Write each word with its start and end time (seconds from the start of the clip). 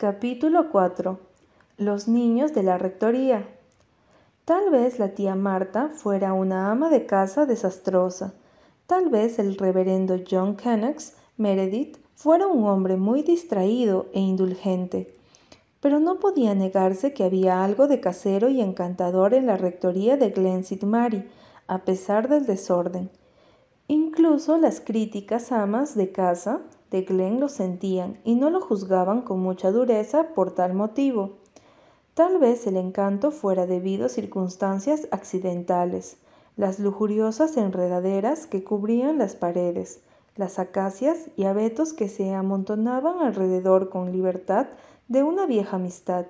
Capítulo 0.00 0.70
4 0.70 1.18
Los 1.76 2.08
niños 2.08 2.54
de 2.54 2.62
la 2.62 2.78
rectoría. 2.78 3.46
Tal 4.46 4.70
vez 4.70 4.98
la 4.98 5.10
tía 5.10 5.34
Marta 5.34 5.90
fuera 5.90 6.32
una 6.32 6.70
ama 6.70 6.88
de 6.88 7.04
casa 7.04 7.44
desastrosa. 7.44 8.32
Tal 8.86 9.10
vez 9.10 9.38
el 9.38 9.58
reverendo 9.58 10.16
John 10.26 10.56
Kennex 10.56 11.16
Meredith 11.36 11.98
fuera 12.14 12.46
un 12.46 12.64
hombre 12.64 12.96
muy 12.96 13.22
distraído 13.22 14.06
e 14.14 14.20
indulgente. 14.20 15.14
Pero 15.82 16.00
no 16.00 16.18
podía 16.18 16.54
negarse 16.54 17.12
que 17.12 17.24
había 17.24 17.62
algo 17.62 17.86
de 17.86 18.00
casero 18.00 18.48
y 18.48 18.62
encantador 18.62 19.34
en 19.34 19.44
la 19.44 19.58
rectoría 19.58 20.16
de 20.16 20.30
Glen. 20.30 20.64
Mary, 20.86 21.28
a 21.66 21.84
pesar 21.84 22.30
del 22.30 22.46
desorden. 22.46 23.10
Incluso 23.86 24.56
las 24.56 24.80
críticas 24.80 25.52
amas 25.52 25.94
de 25.94 26.10
casa 26.10 26.62
de 26.90 27.02
Glenn 27.02 27.40
lo 27.40 27.48
sentían 27.48 28.18
y 28.24 28.34
no 28.34 28.50
lo 28.50 28.60
juzgaban 28.60 29.22
con 29.22 29.40
mucha 29.40 29.70
dureza 29.70 30.34
por 30.34 30.52
tal 30.52 30.74
motivo. 30.74 31.38
Tal 32.14 32.38
vez 32.38 32.66
el 32.66 32.76
encanto 32.76 33.30
fuera 33.30 33.66
debido 33.66 34.06
a 34.06 34.08
circunstancias 34.08 35.08
accidentales, 35.10 36.16
las 36.56 36.78
lujuriosas 36.78 37.56
enredaderas 37.56 38.46
que 38.46 38.64
cubrían 38.64 39.18
las 39.18 39.36
paredes, 39.36 40.00
las 40.36 40.58
acacias 40.58 41.30
y 41.36 41.44
abetos 41.44 41.92
que 41.92 42.08
se 42.08 42.34
amontonaban 42.34 43.20
alrededor 43.20 43.88
con 43.88 44.12
libertad 44.12 44.66
de 45.08 45.22
una 45.22 45.46
vieja 45.46 45.76
amistad, 45.76 46.26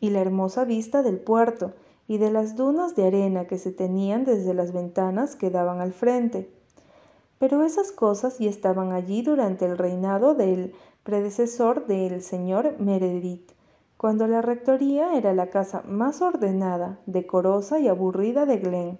y 0.00 0.10
la 0.10 0.20
hermosa 0.20 0.64
vista 0.64 1.02
del 1.02 1.18
puerto 1.18 1.72
y 2.06 2.18
de 2.18 2.30
las 2.30 2.54
dunas 2.54 2.94
de 2.94 3.06
arena 3.06 3.46
que 3.46 3.58
se 3.58 3.72
tenían 3.72 4.24
desde 4.24 4.54
las 4.54 4.72
ventanas 4.72 5.36
que 5.36 5.50
daban 5.50 5.80
al 5.80 5.92
frente. 5.92 6.50
Pero 7.38 7.64
esas 7.64 7.92
cosas 7.92 8.38
ya 8.38 8.48
estaban 8.48 8.92
allí 8.92 9.20
durante 9.20 9.66
el 9.66 9.76
reinado 9.76 10.34
del 10.34 10.74
predecesor 11.02 11.86
del 11.86 12.22
señor 12.22 12.78
Meredith, 12.78 13.52
cuando 13.98 14.26
la 14.26 14.40
rectoría 14.40 15.14
era 15.16 15.34
la 15.34 15.50
casa 15.50 15.82
más 15.86 16.22
ordenada, 16.22 16.98
decorosa 17.06 17.78
y 17.78 17.88
aburrida 17.88 18.46
de 18.46 18.56
Glen. 18.56 18.98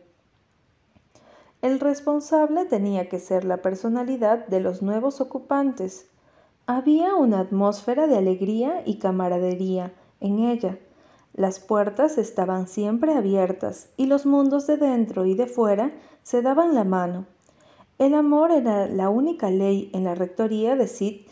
El 1.62 1.81
responsable 1.81 2.67
tenía 2.67 3.09
que 3.09 3.19
ser 3.19 3.45
la 3.45 3.62
personalidad 3.62 4.47
de 4.47 4.61
los 4.61 4.83
nuevos 4.83 5.23
ocupantes. 5.23 6.06
Había 6.67 7.15
una 7.15 7.41
atmósfera 7.41 8.06
de 8.06 8.19
alegría 8.19 8.83
y 8.84 8.98
camaradería 8.98 9.95
en 10.21 10.41
ella. 10.41 10.78
Las 11.33 11.59
puertas 11.59 12.19
estaban 12.19 12.69
siempre 12.69 13.15
abiertas 13.15 13.89
y 13.97 14.06
los 14.06 14.27
mundos 14.27 14.67
de 14.67 14.77
dentro 14.77 15.25
y 15.25 15.34
de 15.34 15.47
fuera 15.47 15.93
se 16.23 16.43
daban 16.43 16.75
la 16.75 16.84
mano 16.84 17.27
el 17.99 18.13
amor 18.13 18.51
era 18.51 18.87
la 18.89 19.09
única 19.09 19.51
ley 19.51 19.91
en 19.95 20.05
la 20.05 20.15
rectoría 20.15 20.77
de 20.77 20.87
Sid 20.87 21.23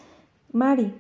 Mary. 0.51 0.95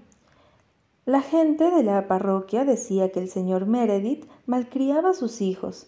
La 1.06 1.22
gente 1.22 1.70
de 1.70 1.82
la 1.82 2.06
parroquia 2.06 2.66
decía 2.66 3.10
que 3.10 3.20
el 3.20 3.30
señor 3.30 3.64
Meredith 3.64 4.26
malcriaba 4.44 5.10
a 5.10 5.14
sus 5.14 5.40
hijos. 5.40 5.86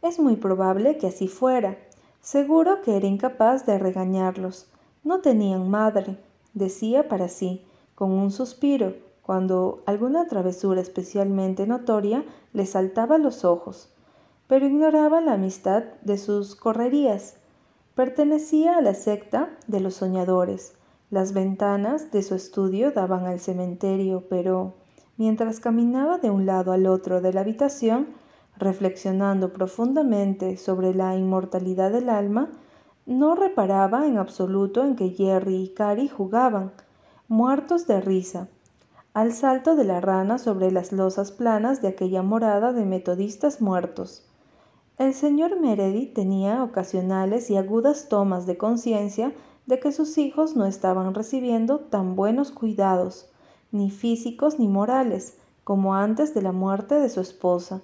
Es 0.00 0.20
muy 0.20 0.36
probable 0.36 0.96
que 0.96 1.08
así 1.08 1.26
fuera. 1.26 1.76
Seguro 2.20 2.82
que 2.82 2.96
era 2.96 3.08
incapaz 3.08 3.66
de 3.66 3.78
regañarlos. 3.78 4.68
No 5.02 5.20
tenían 5.20 5.70
madre, 5.70 6.18
decía 6.54 7.08
para 7.08 7.28
sí, 7.28 7.64
con 7.96 8.12
un 8.12 8.30
suspiro, 8.30 8.94
cuando 9.22 9.82
alguna 9.86 10.28
travesura 10.28 10.80
especialmente 10.80 11.66
notoria 11.66 12.24
le 12.52 12.64
saltaba 12.64 13.16
a 13.16 13.18
los 13.18 13.44
ojos, 13.44 13.88
pero 14.46 14.66
ignoraba 14.66 15.20
la 15.20 15.32
amistad 15.32 15.82
de 16.02 16.16
sus 16.16 16.54
correrías 16.54 17.36
Pertenecía 17.96 18.76
a 18.76 18.82
la 18.82 18.92
secta 18.92 19.48
de 19.68 19.80
los 19.80 19.94
soñadores. 19.94 20.74
Las 21.08 21.32
ventanas 21.32 22.10
de 22.12 22.22
su 22.22 22.34
estudio 22.34 22.92
daban 22.92 23.24
al 23.24 23.40
cementerio, 23.40 24.24
pero 24.28 24.74
mientras 25.16 25.60
caminaba 25.60 26.18
de 26.18 26.28
un 26.28 26.44
lado 26.44 26.72
al 26.72 26.86
otro 26.88 27.22
de 27.22 27.32
la 27.32 27.40
habitación, 27.40 28.08
reflexionando 28.58 29.54
profundamente 29.54 30.58
sobre 30.58 30.92
la 30.92 31.16
inmortalidad 31.16 31.90
del 31.90 32.10
alma, 32.10 32.50
no 33.06 33.34
reparaba 33.34 34.06
en 34.06 34.18
absoluto 34.18 34.84
en 34.84 34.94
que 34.94 35.08
Jerry 35.08 35.62
y 35.62 35.68
Cary 35.68 36.06
jugaban, 36.06 36.72
muertos 37.28 37.86
de 37.86 38.02
risa, 38.02 38.48
al 39.14 39.32
salto 39.32 39.74
de 39.74 39.84
la 39.84 40.02
rana 40.02 40.36
sobre 40.36 40.70
las 40.70 40.92
losas 40.92 41.32
planas 41.32 41.80
de 41.80 41.88
aquella 41.88 42.20
morada 42.20 42.74
de 42.74 42.84
metodistas 42.84 43.62
muertos. 43.62 44.28
El 44.98 45.12
señor 45.12 45.60
Meredith 45.60 46.14
tenía 46.14 46.64
ocasionales 46.64 47.50
y 47.50 47.58
agudas 47.58 48.08
tomas 48.08 48.46
de 48.46 48.56
conciencia 48.56 49.34
de 49.66 49.78
que 49.78 49.92
sus 49.92 50.16
hijos 50.16 50.56
no 50.56 50.64
estaban 50.64 51.12
recibiendo 51.12 51.80
tan 51.80 52.16
buenos 52.16 52.50
cuidados, 52.50 53.28
ni 53.72 53.90
físicos 53.90 54.58
ni 54.58 54.68
morales, 54.68 55.36
como 55.64 55.94
antes 55.94 56.32
de 56.32 56.40
la 56.40 56.52
muerte 56.52 56.94
de 56.94 57.10
su 57.10 57.20
esposa, 57.20 57.82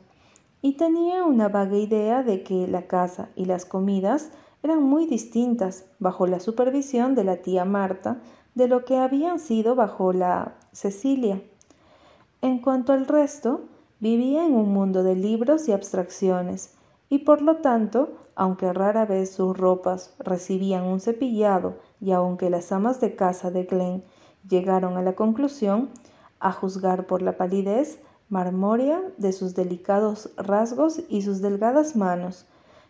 y 0.62 0.78
tenía 0.78 1.24
una 1.24 1.50
vaga 1.50 1.76
idea 1.76 2.22
de 2.22 2.42
que 2.42 2.66
la 2.66 2.86
casa 2.86 3.28
y 3.36 3.44
las 3.44 3.66
comidas 3.66 4.30
eran 4.62 4.82
muy 4.82 5.06
distintas 5.06 5.84
bajo 5.98 6.26
la 6.26 6.40
supervisión 6.40 7.14
de 7.14 7.24
la 7.24 7.42
tía 7.42 7.66
Marta 7.66 8.22
de 8.54 8.68
lo 8.68 8.86
que 8.86 8.96
habían 8.96 9.38
sido 9.38 9.74
bajo 9.74 10.14
la 10.14 10.54
Cecilia. 10.72 11.42
En 12.40 12.60
cuanto 12.60 12.94
al 12.94 13.06
resto, 13.06 13.64
vivía 14.00 14.46
en 14.46 14.54
un 14.54 14.72
mundo 14.72 15.02
de 15.02 15.14
libros 15.14 15.68
y 15.68 15.72
abstracciones, 15.72 16.74
y 17.12 17.18
por 17.18 17.42
lo 17.42 17.56
tanto, 17.56 18.14
aunque 18.36 18.72
rara 18.72 19.04
vez 19.04 19.34
sus 19.34 19.54
ropas 19.54 20.14
recibían 20.18 20.84
un 20.84 20.98
cepillado 20.98 21.74
y 22.00 22.12
aunque 22.12 22.48
las 22.48 22.72
amas 22.72 23.02
de 23.02 23.14
casa 23.16 23.50
de 23.50 23.64
Glen 23.64 24.02
llegaron 24.48 24.96
a 24.96 25.02
la 25.02 25.14
conclusión, 25.14 25.90
a 26.40 26.52
juzgar 26.52 27.06
por 27.06 27.20
la 27.20 27.36
palidez 27.36 28.00
marmórea 28.30 29.02
de 29.18 29.34
sus 29.34 29.54
delicados 29.54 30.30
rasgos 30.38 31.02
y 31.10 31.20
sus 31.20 31.42
delgadas 31.42 31.96
manos, 31.96 32.46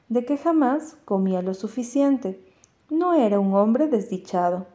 de 0.09 0.25
que 0.25 0.39
jamás 0.39 0.97
comía 1.05 1.43
lo 1.43 1.53
suficiente, 1.53 2.41
no 2.91 3.15
era 3.15 3.41
un 3.41 3.55
hombre 3.55 3.89
desdichado. 3.89 4.67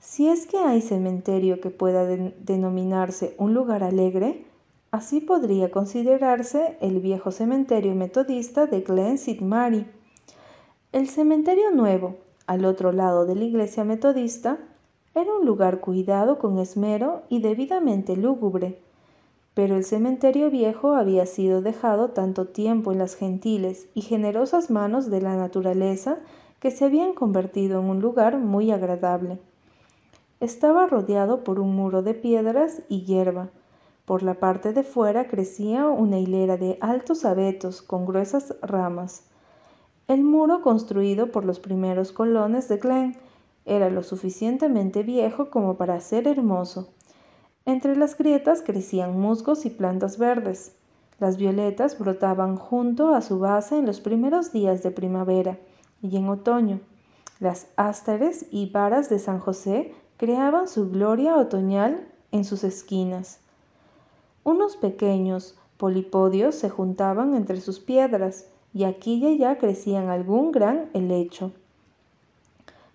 Si 0.00 0.26
es 0.26 0.46
que 0.46 0.58
hay 0.58 0.80
cementerio 0.80 1.60
que 1.60 1.70
pueda 1.70 2.04
denominarse 2.06 3.36
un 3.38 3.54
lugar 3.54 3.84
alegre, 3.84 4.47
Así 4.90 5.20
podría 5.20 5.70
considerarse 5.70 6.78
el 6.80 7.00
viejo 7.00 7.30
cementerio 7.30 7.94
metodista 7.94 8.64
de 8.64 8.80
Glen 8.80 9.16
St. 9.16 9.44
Mary. 9.44 9.86
El 10.92 11.10
cementerio 11.10 11.70
nuevo, 11.72 12.16
al 12.46 12.64
otro 12.64 12.92
lado 12.92 13.26
de 13.26 13.34
la 13.34 13.44
iglesia 13.44 13.84
metodista, 13.84 14.56
era 15.14 15.30
un 15.34 15.44
lugar 15.44 15.80
cuidado 15.80 16.38
con 16.38 16.58
esmero 16.58 17.22
y 17.28 17.40
debidamente 17.40 18.16
lúgubre, 18.16 18.80
pero 19.52 19.76
el 19.76 19.84
cementerio 19.84 20.50
viejo 20.50 20.94
había 20.94 21.26
sido 21.26 21.60
dejado 21.60 22.12
tanto 22.12 22.46
tiempo 22.46 22.90
en 22.90 22.98
las 22.98 23.14
gentiles 23.14 23.88
y 23.92 24.00
generosas 24.00 24.70
manos 24.70 25.10
de 25.10 25.20
la 25.20 25.36
naturaleza 25.36 26.16
que 26.60 26.70
se 26.70 26.86
habían 26.86 27.12
convertido 27.12 27.80
en 27.80 27.90
un 27.90 28.00
lugar 28.00 28.38
muy 28.38 28.70
agradable. 28.70 29.38
Estaba 30.40 30.86
rodeado 30.86 31.44
por 31.44 31.60
un 31.60 31.76
muro 31.76 32.02
de 32.02 32.14
piedras 32.14 32.80
y 32.88 33.02
hierba, 33.02 33.50
por 34.08 34.22
la 34.22 34.32
parte 34.32 34.72
de 34.72 34.84
fuera 34.84 35.28
crecía 35.28 35.86
una 35.86 36.18
hilera 36.18 36.56
de 36.56 36.78
altos 36.80 37.26
abetos 37.26 37.82
con 37.82 38.06
gruesas 38.06 38.54
ramas. 38.62 39.24
El 40.06 40.24
muro 40.24 40.62
construido 40.62 41.30
por 41.30 41.44
los 41.44 41.60
primeros 41.60 42.10
colones 42.10 42.68
de 42.68 42.78
Glen 42.78 43.18
era 43.66 43.90
lo 43.90 44.02
suficientemente 44.02 45.02
viejo 45.02 45.50
como 45.50 45.76
para 45.76 46.00
ser 46.00 46.26
hermoso. 46.26 46.88
Entre 47.66 47.96
las 47.96 48.16
grietas 48.16 48.62
crecían 48.62 49.20
musgos 49.20 49.66
y 49.66 49.68
plantas 49.68 50.16
verdes. 50.16 50.74
Las 51.18 51.36
violetas 51.36 51.98
brotaban 51.98 52.56
junto 52.56 53.14
a 53.14 53.20
su 53.20 53.38
base 53.38 53.76
en 53.76 53.84
los 53.84 54.00
primeros 54.00 54.52
días 54.52 54.82
de 54.82 54.90
primavera 54.90 55.58
y 56.00 56.16
en 56.16 56.30
otoño. 56.30 56.80
Las 57.40 57.66
ásteres 57.76 58.46
y 58.50 58.70
varas 58.70 59.10
de 59.10 59.18
San 59.18 59.38
José 59.38 59.92
creaban 60.16 60.66
su 60.66 60.88
gloria 60.88 61.36
otoñal 61.36 62.08
en 62.32 62.46
sus 62.46 62.64
esquinas. 62.64 63.40
Unos 64.44 64.76
pequeños 64.76 65.56
polipodios 65.76 66.54
se 66.54 66.70
juntaban 66.70 67.34
entre 67.34 67.60
sus 67.60 67.80
piedras, 67.80 68.46
y 68.74 68.84
aquí 68.84 69.14
y 69.14 69.26
allá 69.26 69.58
crecían 69.58 70.08
algún 70.08 70.52
gran 70.52 70.90
helecho. 70.92 71.52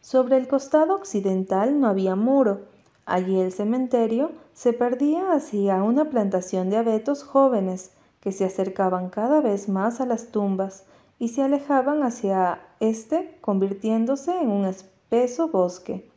Sobre 0.01 0.37
el 0.37 0.47
costado 0.47 0.95
occidental 0.95 1.79
no 1.79 1.87
había 1.87 2.15
muro. 2.15 2.61
Allí 3.05 3.39
el 3.39 3.51
cementerio 3.51 4.31
se 4.53 4.73
perdía 4.73 5.31
hacia 5.31 5.81
una 5.83 6.09
plantación 6.09 6.69
de 6.69 6.77
abetos 6.77 7.23
jóvenes 7.23 7.91
que 8.19 8.31
se 8.31 8.45
acercaban 8.45 9.09
cada 9.09 9.41
vez 9.41 9.67
más 9.67 9.99
a 10.01 10.05
las 10.05 10.27
tumbas 10.27 10.85
y 11.19 11.29
se 11.29 11.41
alejaban 11.41 12.03
hacia 12.03 12.59
este 12.79 13.37
convirtiéndose 13.41 14.39
en 14.39 14.49
un 14.49 14.65
espeso 14.65 15.47
bosque. 15.47 16.09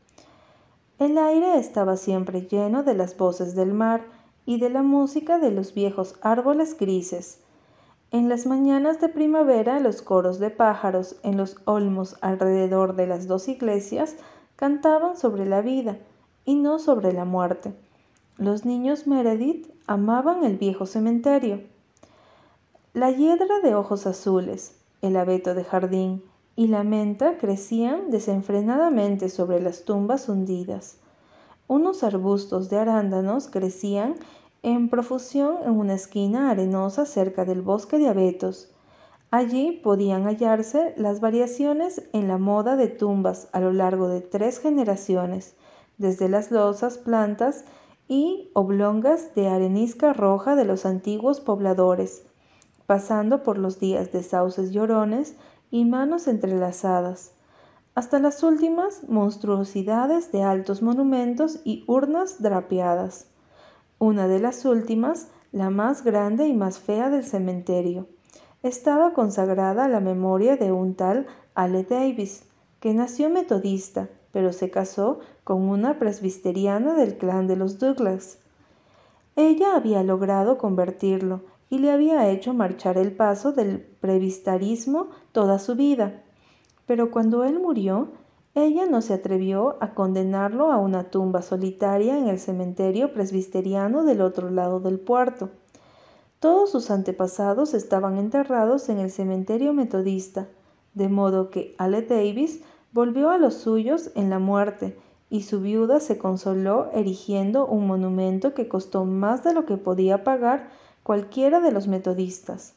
El 0.99 1.19
aire 1.19 1.59
estaba 1.59 1.97
siempre 1.97 2.43
lleno 2.43 2.83
de 2.83 2.95
las 2.95 3.17
voces 3.17 3.55
del 3.55 3.73
mar 3.73 4.03
y 4.47 4.59
de 4.59 4.71
la 4.71 4.83
música 4.83 5.39
de 5.39 5.51
los 5.51 5.75
viejos 5.75 6.15
árboles 6.23 6.79
grises. 6.79 7.41
En 8.13 8.29
las 8.29 8.47
mañanas 8.47 9.01
de 9.01 9.09
primavera 9.09 9.81
los 9.81 10.01
coros 10.01 10.39
de 10.39 10.51
pájaros 10.51 11.17
en 11.25 11.37
los 11.37 11.57
olmos 11.65 12.17
alrededor 12.21 12.95
de 12.95 13.09
las 13.09 13.27
dos 13.27 13.49
iglesias 13.49 14.15
cantaban 14.55 15.17
sobre 15.17 15.45
la 15.45 15.61
vida 15.61 15.99
y 16.45 16.55
no 16.55 16.79
sobre 16.79 17.13
la 17.13 17.25
muerte. 17.25 17.75
Los 18.39 18.65
niños 18.65 19.07
Meredith 19.07 19.67
amaban 19.87 20.45
el 20.45 20.57
viejo 20.57 20.87
cementerio. 20.87 21.63
La 22.95 23.11
hiedra 23.11 23.61
de 23.63 23.75
ojos 23.75 24.07
azules, 24.07 24.77
el 25.03 25.17
abeto 25.17 25.55
de 25.55 25.65
jardín 25.65 26.23
y 26.55 26.69
la 26.69 26.85
menta 26.85 27.37
crecían 27.37 28.11
desenfrenadamente 28.11 29.29
sobre 29.29 29.61
las 29.61 29.85
tumbas 29.85 30.29
hundidas. 30.29 30.99
Unos 31.69 32.05
arbustos 32.05 32.71
de 32.71 32.79
arándanos 32.79 33.49
crecían 33.49 34.15
en 34.63 34.89
profusión 34.89 35.57
en 35.65 35.73
una 35.73 35.95
esquina 35.95 36.51
arenosa 36.51 37.07
cerca 37.07 37.45
del 37.45 37.63
bosque 37.63 37.99
de 37.99 38.09
abetos. 38.09 38.73
Allí 39.31 39.73
podían 39.83 40.25
hallarse 40.25 40.95
las 40.97 41.21
variaciones 41.21 42.03
en 42.13 42.29
la 42.29 42.39
moda 42.39 42.77
de 42.77 42.87
tumbas 42.87 43.49
a 43.53 43.61
lo 43.61 43.73
largo 43.73 44.09
de 44.09 44.21
tres 44.21 44.61
generaciones, 44.61 45.57
desde 45.99 46.29
las 46.29 46.51
losas 46.51 46.99
plantas 46.99 47.65
y 48.07 48.51
oblongas 48.55 49.35
de 49.35 49.49
arenisca 49.49 50.13
roja 50.13 50.55
de 50.55 50.65
los 50.65 50.87
antiguos 50.87 51.41
pobladores, 51.41 52.25
pasando 52.87 53.43
por 53.43 53.59
los 53.59 53.81
días 53.81 54.13
de 54.13 54.23
sauces 54.23 54.71
llorones 54.71 55.35
y 55.73 55.85
manos 55.85 56.29
entrelazadas, 56.29 57.33
hasta 57.97 58.19
las 58.19 58.43
últimas 58.43 59.09
monstruosidades 59.09 60.31
de 60.31 60.43
altos 60.43 60.83
monumentos 60.83 61.61
y 61.65 61.83
urnas 61.87 62.43
drapeadas. 62.43 63.27
Una 63.99 64.29
de 64.29 64.39
las 64.39 64.67
últimas, 64.67 65.29
la 65.51 65.71
más 65.71 66.05
grande 66.05 66.47
y 66.47 66.53
más 66.53 66.79
fea 66.79 67.09
del 67.09 67.25
cementerio, 67.25 68.07
estaba 68.63 69.15
consagrada 69.15 69.87
a 69.87 69.89
la 69.89 70.01
memoria 70.01 70.59
de 70.59 70.73
un 70.73 70.95
tal 70.95 71.27
Ale 71.55 71.85
Davis, 71.85 72.45
que 72.81 72.93
nació 72.93 73.31
metodista, 73.31 74.11
pero 74.31 74.53
se 74.53 74.71
casó 74.71 75.21
con 75.43 75.67
una 75.67 75.99
presbiteriana 75.99 76.93
del 76.93 77.17
clan 77.17 77.47
de 77.47 77.57
los 77.57 77.79
Douglas. 77.79 78.37
Ella 79.37 79.75
había 79.75 80.03
logrado 80.03 80.59
convertirlo 80.59 81.41
y 81.71 81.79
le 81.79 81.91
había 81.91 82.29
hecho 82.29 82.53
marchar 82.53 82.99
el 82.99 83.13
paso 83.13 83.53
del 83.53 83.81
presbiterismo 83.81 85.09
toda 85.33 85.59
su 85.59 85.77
vida. 85.77 86.25
Pero 86.87 87.11
cuando 87.11 87.45
él 87.45 87.59
murió, 87.61 88.09
ella 88.55 88.87
no 88.87 89.03
se 89.03 89.13
atrevió 89.13 89.77
a 89.81 89.93
condenarlo 89.93 90.73
a 90.73 90.79
una 90.79 91.11
tumba 91.11 91.43
solitaria 91.43 92.19
en 92.19 92.29
el 92.29 92.39
cementerio 92.39 93.13
presbiteriano 93.13 94.05
del 94.05 94.23
otro 94.23 94.49
lado 94.51 94.81
del 94.81 94.99
puerto. 94.99 95.51
Todos 96.41 96.71
sus 96.71 96.91
antepasados 96.91 97.75
estaban 97.75 98.17
enterrados 98.17 98.89
en 98.89 98.99
el 98.99 99.11
cementerio 99.11 99.75
metodista, 99.75 100.49
de 100.95 101.09
modo 101.09 101.51
que 101.51 101.75
Ale 101.77 102.03
Davis 102.03 102.63
volvió 102.93 103.31
a 103.31 103.37
los 103.37 103.55
suyos 103.55 104.11
en 104.15 104.31
la 104.31 104.39
muerte 104.39 104.97
y 105.29 105.43
su 105.43 105.61
viuda 105.61 106.01
se 106.01 106.19
consoló 106.19 106.91
erigiendo 106.93 107.67
un 107.67 107.87
monumento 107.87 108.55
que 108.55 108.69
costó 108.69 109.05
más 109.05 109.43
de 109.45 109.53
lo 109.53 109.67
que 109.67 109.77
podía 109.77 110.25
pagar 110.25 110.69
cualquiera 111.03 111.61
de 111.61 111.73
los 111.73 111.89
metodistas. 111.89 112.75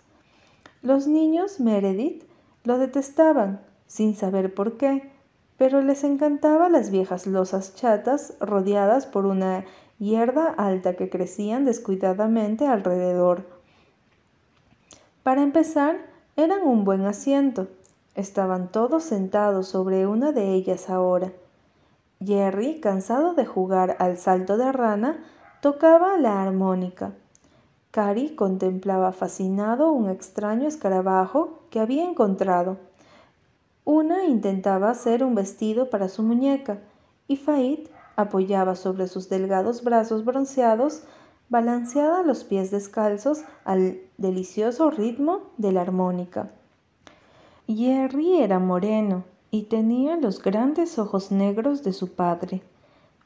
Los 0.81 1.07
niños 1.07 1.59
Meredith 1.59 2.23
lo 2.63 2.77
detestaban, 2.77 3.61
sin 3.89 4.15
saber 4.15 4.53
por 4.53 4.77
qué, 4.77 5.11
pero 5.57 5.81
les 5.81 6.05
encantaban 6.05 6.71
las 6.71 6.91
viejas 6.91 7.27
losas 7.27 7.75
chatas 7.75 8.35
rodeadas 8.39 9.05
por 9.05 9.25
una 9.25 9.65
hierba 9.97 10.53
alta 10.57 10.95
que 10.95 11.09
crecían 11.09 11.65
descuidadamente 11.65 12.65
alrededor. 12.65 13.45
Para 15.23 15.41
empezar, 15.41 15.97
eran 16.37 16.65
un 16.65 16.85
buen 16.85 17.05
asiento. 17.05 17.67
Estaban 18.15 18.71
todos 18.71 19.03
sentados 19.03 19.67
sobre 19.67 20.07
una 20.07 20.31
de 20.31 20.53
ellas 20.53 20.89
ahora. 20.89 21.33
Jerry, 22.23 22.79
cansado 22.79 23.33
de 23.33 23.45
jugar 23.45 23.97
al 23.99 24.17
salto 24.17 24.57
de 24.57 24.71
rana, 24.71 25.23
tocaba 25.61 26.17
la 26.17 26.41
armónica. 26.41 27.13
Cary 27.91 28.35
contemplaba 28.35 29.11
fascinado 29.11 29.91
un 29.91 30.09
extraño 30.09 30.67
escarabajo 30.67 31.63
que 31.69 31.79
había 31.79 32.07
encontrado. 32.07 32.77
Una 33.85 34.25
intentaba 34.25 34.89
hacer 34.89 35.23
un 35.23 35.35
vestido 35.35 35.89
para 35.89 36.09
su 36.09 36.23
muñeca 36.23 36.79
y 37.27 37.37
Fait 37.37 37.89
apoyaba 38.15 38.75
sobre 38.75 39.07
sus 39.07 39.29
delgados 39.29 39.83
brazos 39.83 40.25
bronceados, 40.25 41.03
balanceada 41.47 42.21
los 42.23 42.43
pies 42.43 42.69
descalzos 42.69 43.43
al 43.63 43.99
delicioso 44.17 44.91
ritmo 44.91 45.41
de 45.57 45.71
la 45.71 45.81
armónica. 45.81 46.51
Jerry 47.67 48.41
era 48.41 48.59
moreno 48.59 49.23
y 49.51 49.63
tenía 49.63 50.17
los 50.17 50.41
grandes 50.41 50.99
ojos 50.99 51.31
negros 51.31 51.83
de 51.83 51.93
su 51.93 52.13
padre, 52.13 52.61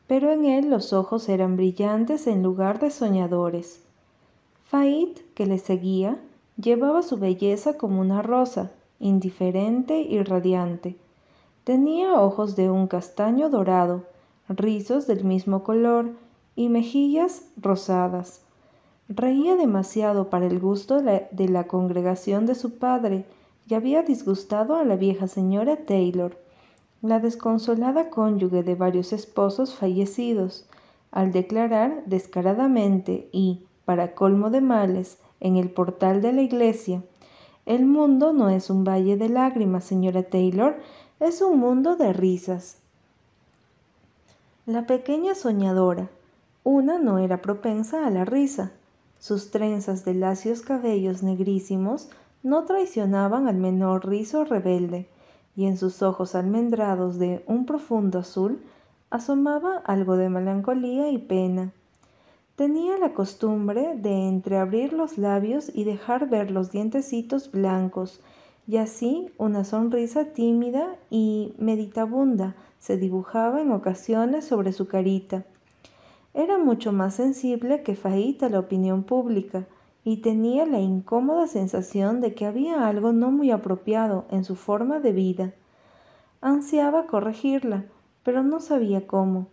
pero 0.07 0.31
en 0.31 0.45
él 0.45 0.69
los 0.69 0.93
ojos 0.93 1.27
eran 1.29 1.55
brillantes 1.57 2.27
en 2.27 2.43
lugar 2.43 2.79
de 2.79 2.91
soñadores. 2.91 3.81
Fait, 4.65 5.33
que 5.33 5.45
le 5.45 5.59
seguía, 5.59 6.17
llevaba 6.57 7.03
su 7.03 7.17
belleza 7.17 7.77
como 7.77 7.99
una 7.99 8.21
rosa, 8.21 8.71
indiferente 9.03 9.99
y 9.99 10.23
radiante. 10.23 10.95
Tenía 11.65 12.21
ojos 12.21 12.55
de 12.55 12.69
un 12.69 12.87
castaño 12.87 13.49
dorado, 13.49 14.03
rizos 14.47 15.07
del 15.07 15.25
mismo 15.25 15.61
color 15.63 16.11
y 16.55 16.69
mejillas 16.69 17.43
rosadas. 17.57 18.41
Reía 19.09 19.57
demasiado 19.57 20.29
para 20.29 20.45
el 20.45 20.57
gusto 20.57 21.01
de 21.01 21.49
la, 21.49 21.67
congregación 21.67 22.45
de 22.45 22.55
su 22.55 22.77
padre 22.77 23.25
y 23.67 23.73
había 23.73 24.03
disgustado 24.03 24.77
a 24.77 24.85
la 24.85 24.95
vieja 24.95 25.27
señora 25.27 25.85
Taylor, 25.85 26.37
la 27.01 27.19
desconsolada 27.19 28.09
cónyuge 28.09 28.63
de 28.63 28.75
varios 28.75 29.11
esposos 29.11 29.75
fallecidos, 29.75 30.65
al 31.11 31.33
declarar 31.33 32.03
descaradamente 32.05 33.27
y, 33.33 33.65
para 33.83 34.15
colmo 34.15 34.49
de 34.49 34.61
males, 34.61 35.17
en 35.41 35.57
el 35.57 35.69
portal 35.69 36.21
de 36.21 36.31
la 36.31 36.41
iglesia. 36.41 37.03
El 37.65 37.85
mundo 37.85 38.33
no 38.33 38.49
es 38.49 38.69
un 38.69 38.83
valle 38.83 39.15
de 39.15 39.29
lágrimas, 39.29 39.85
señora 39.85 40.23
Taylor, 40.23 40.75
es 41.19 41.41
un 41.41 41.59
mundo 41.59 41.95
de 41.95 42.11
risas. 42.11 42.77
La 44.65 44.85
pequeña 44.85 45.33
soñadora, 45.35 46.09
una 46.63 46.99
no 46.99 47.19
era 47.19 47.41
propensa 47.41 48.05
a 48.05 48.09
la 48.09 48.25
risa. 48.25 48.71
Sus 49.19 49.51
trenzas 49.51 50.03
de 50.03 50.13
lacios 50.13 50.61
cabellos 50.61 51.23
negrísimos 51.23 52.09
no 52.43 52.65
traicionaban 52.65 53.47
al 53.47 53.55
menor 53.55 54.07
rizo 54.07 54.43
rebelde, 54.43 55.07
y 55.55 55.65
en 55.65 55.77
sus 55.77 56.01
ojos 56.01 56.35
almendrados 56.35 57.17
de 57.19 57.43
un 57.47 57.65
profundo 57.65 58.19
azul 58.19 58.61
asomaba 59.09 59.77
algo 59.85 60.17
de 60.17 60.27
melancolía 60.29 61.09
y 61.09 61.17
pena. 61.17 61.71
Tenía 62.55 62.99
la 62.99 63.15
costumbre 63.15 63.95
de 63.95 64.27
entreabrir 64.27 64.93
los 64.93 65.17
labios 65.17 65.71
y 65.73 65.85
dejar 65.85 66.29
ver 66.29 66.51
los 66.51 66.69
dientecitos 66.71 67.51
blancos, 67.51 68.21
y 68.67 68.77
así 68.77 69.31
una 69.39 69.63
sonrisa 69.63 70.25
tímida 70.33 70.95
y 71.09 71.55
meditabunda 71.57 72.55
se 72.77 72.97
dibujaba 72.97 73.59
en 73.59 73.71
ocasiones 73.71 74.45
sobre 74.45 74.71
su 74.71 74.87
carita. 74.87 75.45
Era 76.35 76.59
mucho 76.59 76.91
más 76.91 77.15
sensible 77.15 77.81
que 77.81 77.95
Faíta 77.95 78.45
a 78.45 78.49
la 78.49 78.59
opinión 78.59 79.03
pública, 79.03 79.65
y 80.03 80.17
tenía 80.17 80.67
la 80.67 80.79
incómoda 80.79 81.47
sensación 81.47 82.21
de 82.21 82.35
que 82.35 82.45
había 82.45 82.87
algo 82.87 83.13
no 83.13 83.31
muy 83.31 83.49
apropiado 83.49 84.25
en 84.29 84.43
su 84.43 84.55
forma 84.55 84.99
de 84.99 85.11
vida. 85.11 85.53
Ansiaba 86.39 87.07
corregirla, 87.07 87.85
pero 88.21 88.43
no 88.43 88.59
sabía 88.59 89.07
cómo. 89.07 89.47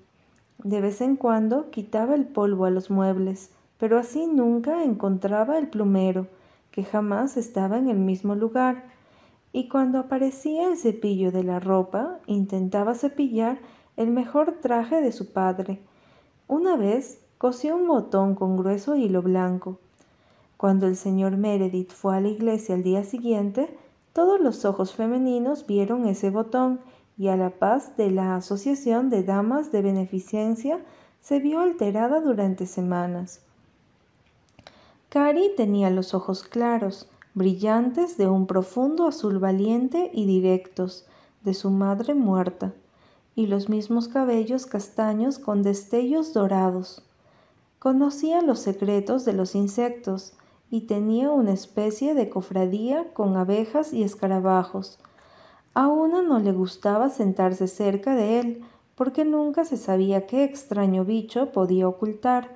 De 0.65 0.83
vez 0.83 1.01
en 1.01 1.17
cuando 1.17 1.71
quitaba 1.71 2.15
el 2.15 2.27
polvo 2.27 2.67
a 2.67 2.71
los 2.71 2.91
muebles, 2.91 3.51
pero 3.79 3.99
así 3.99 4.27
nunca 4.27 4.85
encontraba 4.85 5.57
el 5.57 5.69
plumero, 5.69 6.27
que 6.71 6.85
jamás 6.85 7.39
estaba 7.39 7.79
en 7.79 7.89
el 7.89 7.97
mismo 7.97 8.35
lugar, 8.35 8.85
y 9.53 9.69
cuando 9.69 9.99
aparecía 9.99 10.69
el 10.69 10.77
cepillo 10.77 11.33
de 11.33 11.45
la 11.45 11.61
ropa, 11.61 12.19
intentaba 12.27 12.95
cepillar 12.95 13.59
el 13.97 14.11
mejor 14.11 14.59
traje 14.61 15.01
de 15.01 15.13
su 15.13 15.33
padre. 15.33 15.81
Una 16.47 16.77
vez 16.77 17.21
cosió 17.39 17.77
un 17.77 17.87
botón 17.87 18.35
con 18.35 18.59
grueso 18.59 18.97
hilo 18.97 19.23
blanco. 19.23 19.79
Cuando 20.59 20.87
el 20.87 20.97
señor 20.97 21.39
Meredith 21.39 21.93
fue 21.93 22.17
a 22.17 22.21
la 22.21 22.29
iglesia 22.29 22.75
al 22.75 22.83
día 22.83 23.03
siguiente, 23.03 23.75
todos 24.13 24.39
los 24.41 24.67
ojos 24.67 24.93
femeninos 24.95 25.67
vieron 25.67 26.07
ese 26.07 26.29
botón 26.29 26.81
y 27.21 27.29
a 27.29 27.37
la 27.37 27.51
paz 27.51 27.99
de 27.99 28.11
la 28.11 28.35
Asociación 28.35 29.11
de 29.11 29.23
Damas 29.23 29.71
de 29.71 29.83
Beneficencia 29.83 30.83
se 31.21 31.39
vio 31.39 31.61
alterada 31.61 32.23
durante 32.23 32.65
semanas. 32.65 33.43
Cari 35.11 35.51
tenía 35.55 35.91
los 35.91 36.15
ojos 36.15 36.43
claros, 36.43 37.11
brillantes 37.35 38.17
de 38.17 38.27
un 38.27 38.47
profundo 38.47 39.07
azul 39.07 39.39
valiente 39.39 40.11
y 40.15 40.25
directos 40.25 41.05
de 41.45 41.53
su 41.53 41.69
madre 41.69 42.15
muerta, 42.15 42.73
y 43.35 43.49
los 43.49 43.69
mismos 43.69 44.09
cabellos 44.09 44.65
castaños 44.65 45.39
con 45.39 45.63
destellos 45.63 46.33
dorados. 46.33 47.05
Conocía 47.79 48.41
los 48.41 48.61
secretos 48.61 49.27
de 49.27 49.35
los 49.35 49.55
insectos 49.55 50.33
y 50.71 50.87
tenía 50.87 51.31
una 51.31 51.53
especie 51.53 52.15
de 52.15 52.31
cofradía 52.31 53.13
con 53.13 53.37
abejas 53.37 53.93
y 53.93 54.05
escarabajos, 54.05 54.99
a 55.81 55.89
una 55.89 56.21
no 56.21 56.41
le 56.41 56.53
gustaba 56.53 57.09
sentarse 57.09 57.67
cerca 57.67 58.15
de 58.15 58.39
él, 58.39 58.61
porque 58.97 59.25
nunca 59.25 59.65
se 59.65 59.79
sabía 59.79 60.27
qué 60.27 60.45
extraño 60.45 61.07
bicho 61.07 61.53
podía 61.53 61.89
ocultar, 61.89 62.55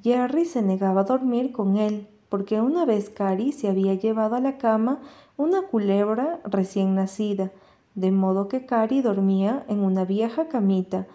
Jerry 0.00 0.44
se 0.44 0.62
negaba 0.62 1.00
a 1.00 1.04
dormir 1.04 1.50
con 1.50 1.76
él, 1.76 2.06
porque 2.28 2.60
una 2.60 2.84
vez 2.84 3.10
Carrie 3.10 3.50
se 3.50 3.68
había 3.68 3.94
llevado 3.94 4.36
a 4.36 4.40
la 4.40 4.58
cama 4.58 5.00
una 5.36 5.62
culebra 5.62 6.38
recién 6.44 6.94
nacida, 6.94 7.50
de 7.96 8.12
modo 8.12 8.46
que 8.46 8.64
Carrie 8.64 9.02
dormía 9.02 9.64
en 9.66 9.80
una 9.80 10.04
vieja 10.04 10.46
camita, 10.46 11.08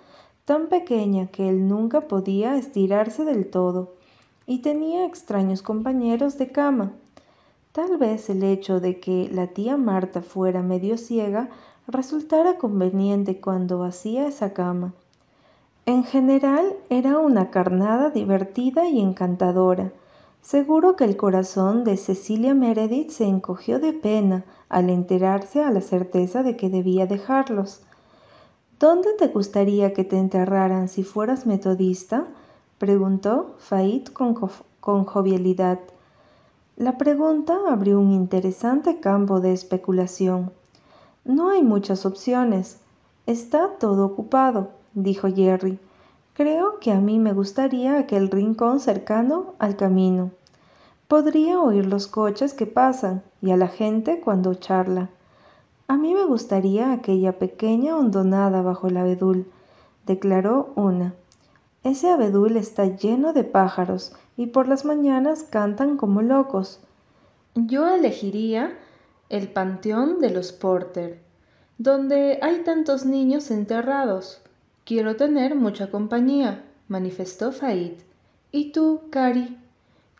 tan 0.43 0.67
pequeña 0.67 1.27
que 1.27 1.47
él 1.47 1.65
nunca 1.65 2.09
podía 2.09 2.57
estirarse 2.57 3.23
del 3.23 3.49
todo, 3.49 3.93
y 4.45 4.59
tenía 4.59 5.05
extraños 5.05 5.61
compañeros 5.61 6.37
de 6.37 6.51
cama. 6.51 6.91
Tal 7.71 7.97
vez 7.97 8.29
el 8.29 8.43
hecho 8.43 8.81
de 8.81 8.99
que 8.99 9.29
la 9.31 9.47
tía 9.47 9.77
Marta 9.77 10.21
fuera 10.21 10.61
medio 10.61 10.97
ciega 10.97 11.49
resultara 11.87 12.57
conveniente 12.57 13.39
cuando 13.39 13.85
hacía 13.85 14.27
esa 14.27 14.51
cama. 14.51 14.93
En 15.85 16.03
general 16.03 16.73
era 16.89 17.17
una 17.17 17.49
carnada 17.49 18.09
divertida 18.09 18.89
y 18.89 18.99
encantadora. 18.99 19.93
Seguro 20.41 20.97
que 20.97 21.05
el 21.05 21.15
corazón 21.15 21.85
de 21.85 21.95
Cecilia 21.95 22.53
Meredith 22.53 23.09
se 23.09 23.25
encogió 23.25 23.79
de 23.79 23.93
pena 23.93 24.43
al 24.67 24.89
enterarse 24.89 25.63
a 25.63 25.71
la 25.71 25.81
certeza 25.81 26.43
de 26.43 26.57
que 26.57 26.69
debía 26.69 27.07
dejarlos. 27.07 27.83
¿Dónde 28.79 29.13
te 29.17 29.27
gustaría 29.27 29.93
que 29.93 30.03
te 30.03 30.17
enterraran 30.17 30.89
si 30.89 31.03
fueras 31.03 31.45
metodista? 31.45 32.27
preguntó 32.79 33.55
Fait 33.59 34.11
con, 34.11 34.35
con 34.79 35.05
jovialidad. 35.05 35.79
La 36.77 36.97
pregunta 36.97 37.57
abrió 37.69 37.99
un 37.99 38.11
interesante 38.11 38.99
campo 38.99 39.39
de 39.41 39.53
especulación. 39.53 40.51
No 41.25 41.49
hay 41.49 41.61
muchas 41.61 42.05
opciones. 42.05 42.79
Está 43.25 43.77
todo 43.77 44.05
ocupado, 44.05 44.69
dijo 44.93 45.27
Jerry. 45.27 45.79
Creo 46.33 46.79
que 46.79 46.91
a 46.91 46.99
mí 46.99 47.19
me 47.19 47.33
gustaría 47.33 47.99
aquel 47.99 48.31
rincón 48.31 48.79
cercano 48.79 49.53
al 49.59 49.75
camino. 49.75 50.31
Podría 51.07 51.59
oír 51.59 51.85
los 51.85 52.07
coches 52.07 52.53
que 52.53 52.65
pasan 52.65 53.21
y 53.41 53.51
a 53.51 53.57
la 53.57 53.67
gente 53.67 54.21
cuando 54.21 54.55
charla. 54.55 55.09
A 55.87 55.97
mí 55.97 56.13
me 56.13 56.23
gustaría 56.23 56.93
aquella 56.93 57.37
pequeña 57.37 57.97
hondonada 57.97 58.61
bajo 58.61 58.87
el 58.87 58.95
abedul, 58.95 59.45
declaró 60.07 60.71
una. 60.75 61.13
Ese 61.83 62.09
abedul 62.09 62.55
está 62.55 62.85
lleno 62.85 63.33
de 63.33 63.43
pájaros 63.43 64.13
y 64.41 64.47
por 64.47 64.67
las 64.67 64.85
mañanas 64.85 65.43
cantan 65.43 65.97
como 65.97 66.23
locos. 66.23 66.79
Yo 67.53 67.87
elegiría 67.87 68.75
el 69.29 69.49
Panteón 69.49 70.19
de 70.19 70.31
los 70.31 70.51
Porter, 70.51 71.19
donde 71.77 72.39
hay 72.41 72.63
tantos 72.63 73.05
niños 73.05 73.51
enterrados. 73.51 74.41
Quiero 74.83 75.15
tener 75.15 75.53
mucha 75.53 75.91
compañía, 75.91 76.63
manifestó 76.87 77.51
Faid. 77.51 77.99
¿Y 78.51 78.71
tú, 78.71 79.01
Cari? 79.11 79.59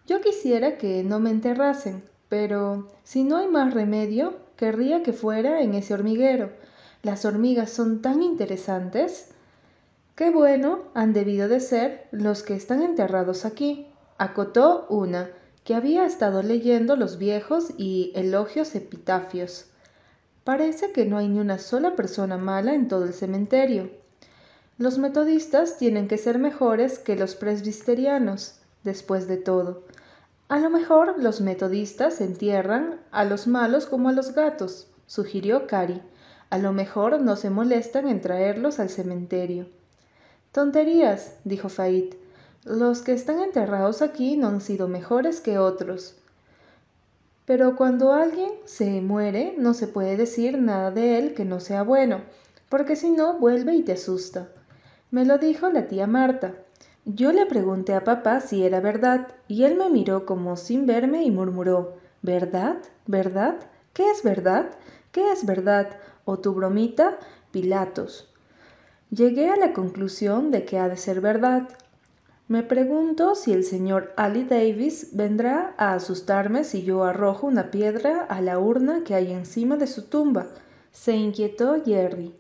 Yo 0.06 0.22
quisiera 0.22 0.78
que 0.78 1.04
no 1.04 1.20
me 1.20 1.32
enterrasen, 1.32 2.04
pero 2.30 2.90
si 3.04 3.24
no 3.24 3.38
hay 3.38 3.48
más 3.48 3.74
remedio, 3.74 4.36
querría 4.56 5.02
que 5.02 5.14
fuera 5.14 5.64
en 5.64 5.74
ese 5.74 5.96
hormiguero. 5.96 6.52
Las 7.02 7.26
hormigas 7.26 7.72
son 7.72 8.04
tan 8.04 8.22
interesantes. 8.22 9.32
Qué 10.14 10.30
bueno 10.30 10.84
han 10.94 11.12
debido 11.12 11.48
de 11.48 11.60
ser 11.60 12.08
los 12.12 12.44
que 12.44 12.54
están 12.54 12.84
enterrados 12.84 13.46
aquí 13.46 13.88
acotó 14.22 14.86
una, 14.88 15.32
que 15.64 15.74
había 15.74 16.06
estado 16.06 16.44
leyendo 16.44 16.96
los 16.96 17.18
viejos 17.18 17.72
y 17.80 18.12
elogios 18.14 18.76
epitafios. 18.76 19.66
Parece 20.44 20.92
que 20.92 21.08
no 21.08 21.18
hay 21.18 21.28
ni 21.28 21.40
una 21.40 21.58
sola 21.58 21.96
persona 21.96 22.38
mala 22.38 22.76
en 22.76 22.88
todo 22.88 23.06
el 23.06 23.16
cementerio. 23.16 23.90
Los 24.78 25.00
metodistas 25.00 25.80
tienen 25.80 26.08
que 26.08 26.20
ser 26.20 26.38
mejores 26.38 27.00
que 27.00 27.16
los 27.16 27.34
presbiterianos, 27.34 28.60
después 28.84 29.28
de 29.28 29.38
todo. 29.38 29.86
A 30.50 30.60
lo 30.60 30.70
mejor 30.70 31.16
los 31.18 31.42
metodistas 31.42 32.22
entierran 32.22 33.00
a 33.10 33.26
los 33.26 33.48
malos 33.48 33.88
como 33.88 34.10
a 34.10 34.14
los 34.14 34.36
gatos, 34.36 34.88
sugirió 35.08 35.66
Cari. 35.66 36.00
A 36.52 36.60
lo 36.60 36.74
mejor 36.74 37.20
no 37.22 37.36
se 37.38 37.50
molestan 37.50 38.08
en 38.08 38.22
traerlos 38.22 38.80
al 38.80 38.90
cementerio. 38.90 39.66
Tonterías, 40.52 41.38
dijo 41.44 41.70
Fait. 41.70 42.22
Los 42.64 43.02
que 43.02 43.14
están 43.14 43.40
enterrados 43.40 44.04
aquí 44.04 44.38
no 44.38 44.48
han 44.48 44.62
sido 44.62 44.88
mejores 44.88 45.42
que 45.42 45.58
otros. 45.58 46.16
Pero 47.46 47.76
cuando 47.76 48.14
alguien 48.14 48.52
se 48.66 49.02
muere, 49.02 49.56
no 49.58 49.74
se 49.74 49.88
puede 49.88 50.16
decir 50.16 50.60
nada 50.60 50.92
de 50.92 51.18
él 51.18 51.34
que 51.34 51.44
no 51.44 51.60
sea 51.60 51.82
bueno, 51.82 52.22
porque 52.70 52.96
si 52.96 53.10
no, 53.10 53.40
vuelve 53.40 53.76
y 53.76 53.82
te 53.82 53.94
asusta. 53.94 54.50
Me 55.10 55.26
lo 55.26 55.40
dijo 55.40 55.70
la 55.70 55.88
tía 55.88 56.06
Marta. 56.06 56.54
Yo 57.06 57.32
le 57.32 57.48
pregunté 57.48 57.96
a 57.96 58.04
papá 58.04 58.42
si 58.42 58.64
era 58.64 58.80
verdad, 58.80 59.28
y 59.48 59.64
él 59.64 59.76
me 59.76 59.90
miró 59.90 60.28
como 60.28 60.56
sin 60.56 60.86
verme 60.86 61.24
y 61.24 61.32
murmuró 61.32 61.98
¿Verdad? 62.22 62.78
¿Verdad? 63.08 63.56
¿Qué 63.94 64.12
es 64.12 64.22
verdad? 64.22 64.70
¿Qué 65.12 65.32
es 65.32 65.48
verdad? 65.48 65.90
¿O 66.26 66.38
tu 66.38 66.54
bromita? 66.54 67.18
Pilatos. 67.52 68.32
Llegué 69.10 69.50
a 69.50 69.56
la 69.56 69.74
conclusión 69.74 70.52
de 70.52 70.64
que 70.64 70.78
ha 70.78 70.88
de 70.88 70.98
ser 70.98 71.20
verdad, 71.20 71.68
me 72.52 72.64
pregunto 72.64 73.34
si 73.36 73.54
el 73.54 73.64
señor 73.64 74.12
Ali 74.18 74.44
Davis 74.44 75.12
vendrá 75.14 75.74
a 75.78 75.94
asustarme 75.94 76.66
si 76.66 76.84
yo 76.84 77.06
arrojo 77.06 77.48
una 77.48 77.72
piedra 77.72 78.26
a 78.26 78.42
la 78.42 78.60
urna 78.60 79.06
que 79.06 79.16
hay 79.16 79.32
encima 79.32 79.78
de 79.78 79.88
su 79.88 80.08
tumba, 80.10 80.48
se 80.92 81.14
inquietó 81.14 81.82
Jerry. 81.82 82.36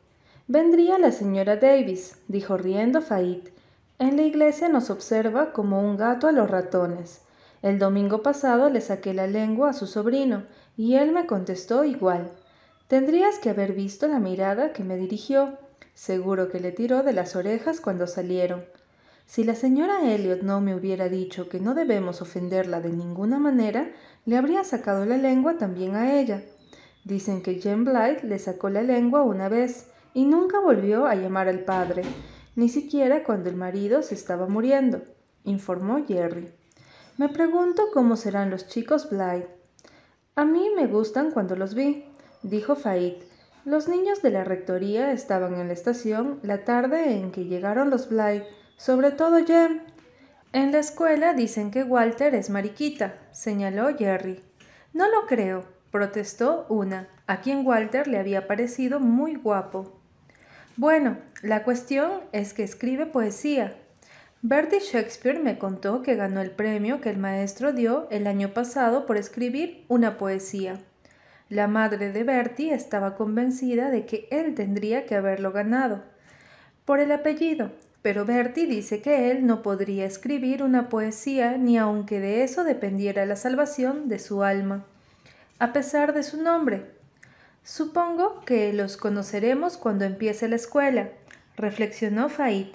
Vendría 0.49 0.99
la 0.99 1.13
señora 1.13 1.55
Davis, 1.55 2.17
dijo 2.27 2.57
riendo 2.57 3.01
Fait. 3.01 3.53
En 3.99 4.17
la 4.17 4.23
iglesia 4.23 4.67
nos 4.67 4.89
observa 4.89 5.53
como 5.53 5.79
un 5.79 5.95
gato 5.95 6.27
a 6.27 6.33
los 6.33 6.51
ratones. 6.51 7.21
El 7.61 7.79
domingo 7.79 8.21
pasado 8.21 8.69
le 8.69 8.81
saqué 8.81 9.13
la 9.13 9.27
lengua 9.27 9.69
a 9.69 9.73
su 9.73 9.87
sobrino, 9.87 10.43
y 10.75 10.95
él 10.95 11.13
me 11.13 11.25
contestó 11.25 11.85
igual. 11.85 12.29
Tendrías 12.89 13.39
que 13.39 13.49
haber 13.49 13.71
visto 13.71 14.09
la 14.09 14.19
mirada 14.19 14.73
que 14.73 14.83
me 14.83 14.97
dirigió. 14.97 15.57
Seguro 15.93 16.49
que 16.49 16.59
le 16.59 16.73
tiró 16.73 17.01
de 17.01 17.13
las 17.13 17.37
orejas 17.37 17.79
cuando 17.79 18.07
salieron. 18.07 18.65
Si 19.31 19.45
la 19.45 19.55
señora 19.55 20.13
Elliot 20.13 20.41
no 20.41 20.59
me 20.59 20.75
hubiera 20.75 21.07
dicho 21.07 21.47
que 21.47 21.61
no 21.61 21.73
debemos 21.73 22.21
ofenderla 22.21 22.81
de 22.81 22.89
ninguna 22.89 23.39
manera, 23.39 23.89
le 24.25 24.35
habría 24.35 24.65
sacado 24.65 25.05
la 25.05 25.15
lengua 25.15 25.57
también 25.57 25.95
a 25.95 26.19
ella. 26.19 26.43
Dicen 27.05 27.41
que 27.41 27.61
Jane 27.61 27.85
Blythe 27.89 28.27
le 28.27 28.39
sacó 28.39 28.67
la 28.67 28.81
lengua 28.81 29.23
una 29.23 29.47
vez 29.47 29.89
y 30.13 30.25
nunca 30.25 30.59
volvió 30.59 31.05
a 31.05 31.15
llamar 31.15 31.47
al 31.47 31.61
padre, 31.61 32.03
ni 32.57 32.67
siquiera 32.67 33.23
cuando 33.23 33.49
el 33.49 33.55
marido 33.55 34.01
se 34.01 34.15
estaba 34.15 34.49
muriendo, 34.49 35.01
informó 35.45 36.05
Jerry. 36.05 36.51
Me 37.17 37.29
pregunto 37.29 37.83
cómo 37.93 38.17
serán 38.17 38.49
los 38.49 38.67
chicos 38.67 39.09
Blythe. 39.09 39.47
A 40.35 40.43
mí 40.43 40.71
me 40.75 40.87
gustan 40.87 41.31
cuando 41.31 41.55
los 41.55 41.73
vi, 41.73 42.03
dijo 42.43 42.75
Fait. 42.75 43.23
Los 43.63 43.87
niños 43.87 44.21
de 44.21 44.31
la 44.31 44.43
rectoría 44.43 45.13
estaban 45.13 45.55
en 45.55 45.67
la 45.67 45.73
estación 45.73 46.41
la 46.43 46.65
tarde 46.65 47.13
en 47.13 47.31
que 47.31 47.45
llegaron 47.45 47.89
los 47.89 48.09
Blythe 48.09 48.59
sobre 48.81 49.11
todo 49.11 49.45
Jem. 49.45 49.81
En 50.53 50.71
la 50.71 50.79
escuela 50.79 51.35
dicen 51.35 51.69
que 51.69 51.83
Walter 51.83 52.33
es 52.33 52.49
mariquita, 52.49 53.13
señaló 53.31 53.95
Jerry. 53.95 54.41
No 54.91 55.07
lo 55.07 55.27
creo, 55.27 55.65
protestó 55.91 56.65
una, 56.67 57.07
a 57.27 57.41
quien 57.41 57.63
Walter 57.63 58.07
le 58.07 58.17
había 58.17 58.47
parecido 58.47 58.99
muy 58.99 59.35
guapo. 59.35 60.01
Bueno, 60.77 61.19
la 61.43 61.63
cuestión 61.63 62.21
es 62.31 62.55
que 62.55 62.63
escribe 62.63 63.05
poesía. 63.05 63.75
Bertie 64.41 64.79
Shakespeare 64.79 65.39
me 65.39 65.59
contó 65.59 66.01
que 66.01 66.15
ganó 66.15 66.41
el 66.41 66.49
premio 66.49 67.01
que 67.01 67.11
el 67.11 67.17
maestro 67.17 67.73
dio 67.73 68.07
el 68.09 68.25
año 68.25 68.51
pasado 68.51 69.05
por 69.05 69.15
escribir 69.15 69.85
una 69.89 70.17
poesía. 70.17 70.79
La 71.49 71.67
madre 71.67 72.11
de 72.11 72.23
Bertie 72.23 72.73
estaba 72.73 73.13
convencida 73.13 73.91
de 73.91 74.07
que 74.07 74.27
él 74.31 74.55
tendría 74.55 75.05
que 75.05 75.13
haberlo 75.13 75.51
ganado. 75.51 76.01
Por 76.83 76.99
el 76.99 77.11
apellido, 77.11 77.69
pero 78.01 78.25
Bertie 78.25 78.65
dice 78.65 79.01
que 79.01 79.29
él 79.29 79.45
no 79.45 79.61
podría 79.61 80.05
escribir 80.05 80.63
una 80.63 80.89
poesía 80.89 81.57
ni 81.57 81.77
aunque 81.77 82.19
de 82.19 82.43
eso 82.43 82.63
dependiera 82.63 83.25
la 83.25 83.35
salvación 83.35 84.09
de 84.09 84.17
su 84.17 84.43
alma, 84.43 84.85
a 85.59 85.71
pesar 85.73 86.13
de 86.13 86.23
su 86.23 86.41
nombre. 86.41 86.85
Supongo 87.63 88.41
que 88.41 88.73
los 88.73 88.97
conoceremos 88.97 89.77
cuando 89.77 90.05
empiece 90.05 90.47
la 90.47 90.55
escuela, 90.55 91.09
reflexionó 91.55 92.27
Fait. 92.29 92.73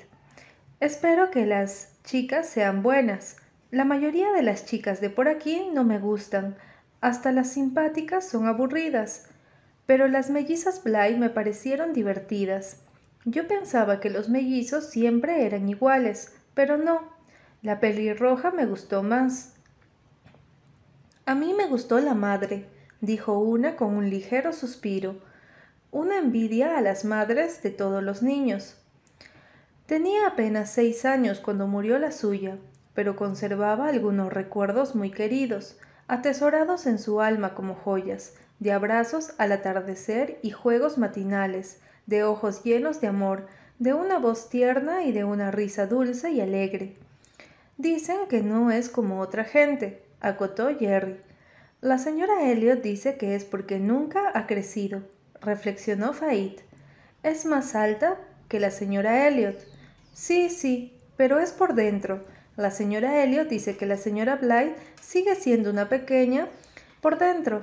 Espero 0.78 1.30
que 1.33 1.45
las 1.45 1.90
chicas 2.04 2.49
sean 2.49 2.85
buenas. 2.85 3.37
La 3.73 3.85
mayoría 3.85 4.30
de 4.33 4.42
las 4.42 4.64
chicas 4.64 5.00
de 5.00 5.11
por 5.11 5.26
aquí 5.26 5.68
no 5.75 5.83
me 5.83 5.99
gustan, 5.99 6.56
hasta 7.00 7.33
las 7.33 7.50
simpáticas 7.50 8.28
son 8.28 8.47
aburridas, 8.47 9.26
pero 9.87 10.06
las 10.06 10.30
mellizas 10.30 10.85
Bly 10.85 11.16
me 11.16 11.30
parecieron 11.30 11.92
divertidas. 11.92 12.86
Yo 13.28 13.49
pensaba 13.49 13.99
que 13.99 14.09
los 14.09 14.28
mellizos 14.28 14.88
siempre 14.88 15.47
eran 15.47 15.68
iguales, 15.68 16.33
pero 16.54 16.76
no. 16.76 17.02
La 17.61 17.80
pelirroja 17.80 18.52
me 18.52 18.66
gustó 18.66 19.02
más. 19.02 19.56
A 21.25 21.35
mí 21.35 21.52
me 21.52 21.66
gustó 21.66 21.99
la 21.99 22.14
madre, 22.14 22.68
dijo 23.00 23.40
una 23.40 23.75
con 23.75 23.97
un 23.97 24.11
ligero 24.11 24.52
suspiro, 24.52 25.16
una 25.90 26.18
envidia 26.18 26.78
a 26.78 26.80
las 26.83 27.04
madres 27.04 27.64
de 27.64 27.71
todos 27.71 28.00
los 28.00 28.23
niños. 28.23 28.76
Tenía 29.87 30.28
apenas 30.28 30.71
seis 30.71 31.04
años 31.04 31.40
cuando 31.40 31.66
murió 31.66 31.99
la 31.99 32.12
suya. 32.12 32.56
pero 32.95 33.14
conservaba 33.14 33.88
algunos 33.88 34.33
recuerdos 34.33 34.95
muy 34.95 35.11
queridos, 35.11 35.78
atesorados 36.06 36.87
en 36.87 36.99
su 36.99 37.21
alma 37.21 37.54
como 37.54 37.75
joyas, 37.75 38.35
de 38.59 38.73
abrazos 38.73 39.35
al 39.37 39.52
atardecer 39.52 40.38
y 40.42 40.50
juegos 40.52 40.97
matinales, 40.97 41.80
de 42.07 42.25
ojos 42.25 42.63
llenos 42.63 43.01
de 43.01 43.09
amor, 43.09 43.47
de 43.79 43.93
una 43.93 44.19
voz 44.19 44.49
tierna 44.49 45.05
y 45.05 45.13
de 45.13 45.25
una 45.25 45.51
risa 45.51 45.87
dulce 45.87 46.31
y 46.31 46.41
alegre. 46.41 46.97
Dicen 47.77 48.21
que 48.29 48.43
no 48.43 48.71
es 48.71 48.89
como 48.89 49.21
otra 49.21 49.45
gente, 49.45 50.03
acotó 50.21 50.75
Jerry. 50.79 51.21
La 51.83 51.99
señora 51.99 52.51
Elliot 52.51 52.83
dice 52.83 53.17
que 53.17 53.35
es 53.35 53.45
porque 53.45 53.79
nunca 53.79 54.31
ha 54.35 54.47
crecido, 54.47 55.03
reflexionó 55.43 56.15
Fait. 56.15 56.61
Es 57.23 57.45
más 57.45 57.75
alta 57.75 58.17
que 58.49 58.61
la 58.61 58.71
señora 58.71 59.29
Elliot. 59.29 59.59
Sí, 60.15 60.49
sí, 60.49 60.99
pero 61.17 61.39
es 61.39 61.53
por 61.53 61.75
dentro. 61.75 62.25
La 62.57 62.71
señora 62.71 63.23
Elliot 63.23 63.49
dice 63.49 63.77
que 63.77 63.85
la 63.85 63.99
señora 63.99 64.37
Blythe 64.37 64.77
sigue 65.03 65.35
siendo 65.35 65.71
una 65.71 65.89
pequeña 65.89 66.49
por 67.03 67.19
dentro. 67.19 67.63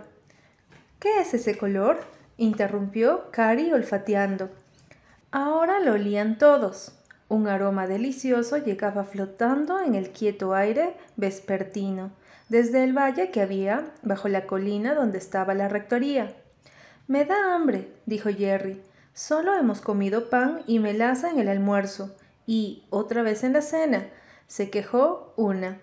¿Qué 1.00 1.20
es 1.20 1.34
ese 1.34 1.58
color? 1.58 2.00
Interrumpió 2.38 3.30
Carrie 3.32 3.74
olfateando. 3.74 4.50
Ahora 5.32 5.80
lo 5.80 5.94
olían 5.94 6.38
todos. 6.38 6.94
Un 7.30 7.48
aroma 7.48 7.88
delicioso 7.88 8.58
llegaba 8.58 9.04
flotando 9.04 9.80
en 9.80 9.96
el 9.96 10.12
quieto 10.12 10.54
aire 10.54 10.96
vespertino, 11.16 12.12
desde 12.50 12.84
el 12.84 12.94
valle 12.94 13.32
que 13.32 13.42
había 13.42 13.86
bajo 14.04 14.28
la 14.28 14.46
colina 14.46 14.94
donde 14.94 15.18
estaba 15.18 15.54
la 15.54 15.68
rectoría. 15.68 16.34
Me 17.08 17.25
da 17.25 17.56
hambre, 17.56 17.88
dijo 18.06 18.30
Jerry. 18.30 18.82
Solo 19.13 19.56
hemos 19.56 19.82
comido 19.82 20.30
pan 20.30 20.62
y 20.68 20.80
melaza 20.80 21.30
en 21.30 21.40
el 21.40 21.48
almuerzo, 21.48 22.16
y 22.48 22.84
otra 22.90 23.22
vez 23.22 23.44
en 23.44 23.54
la 23.54 23.62
cena, 23.62 24.08
se 24.48 24.70
quejó 24.70 25.34
una. 25.36 25.80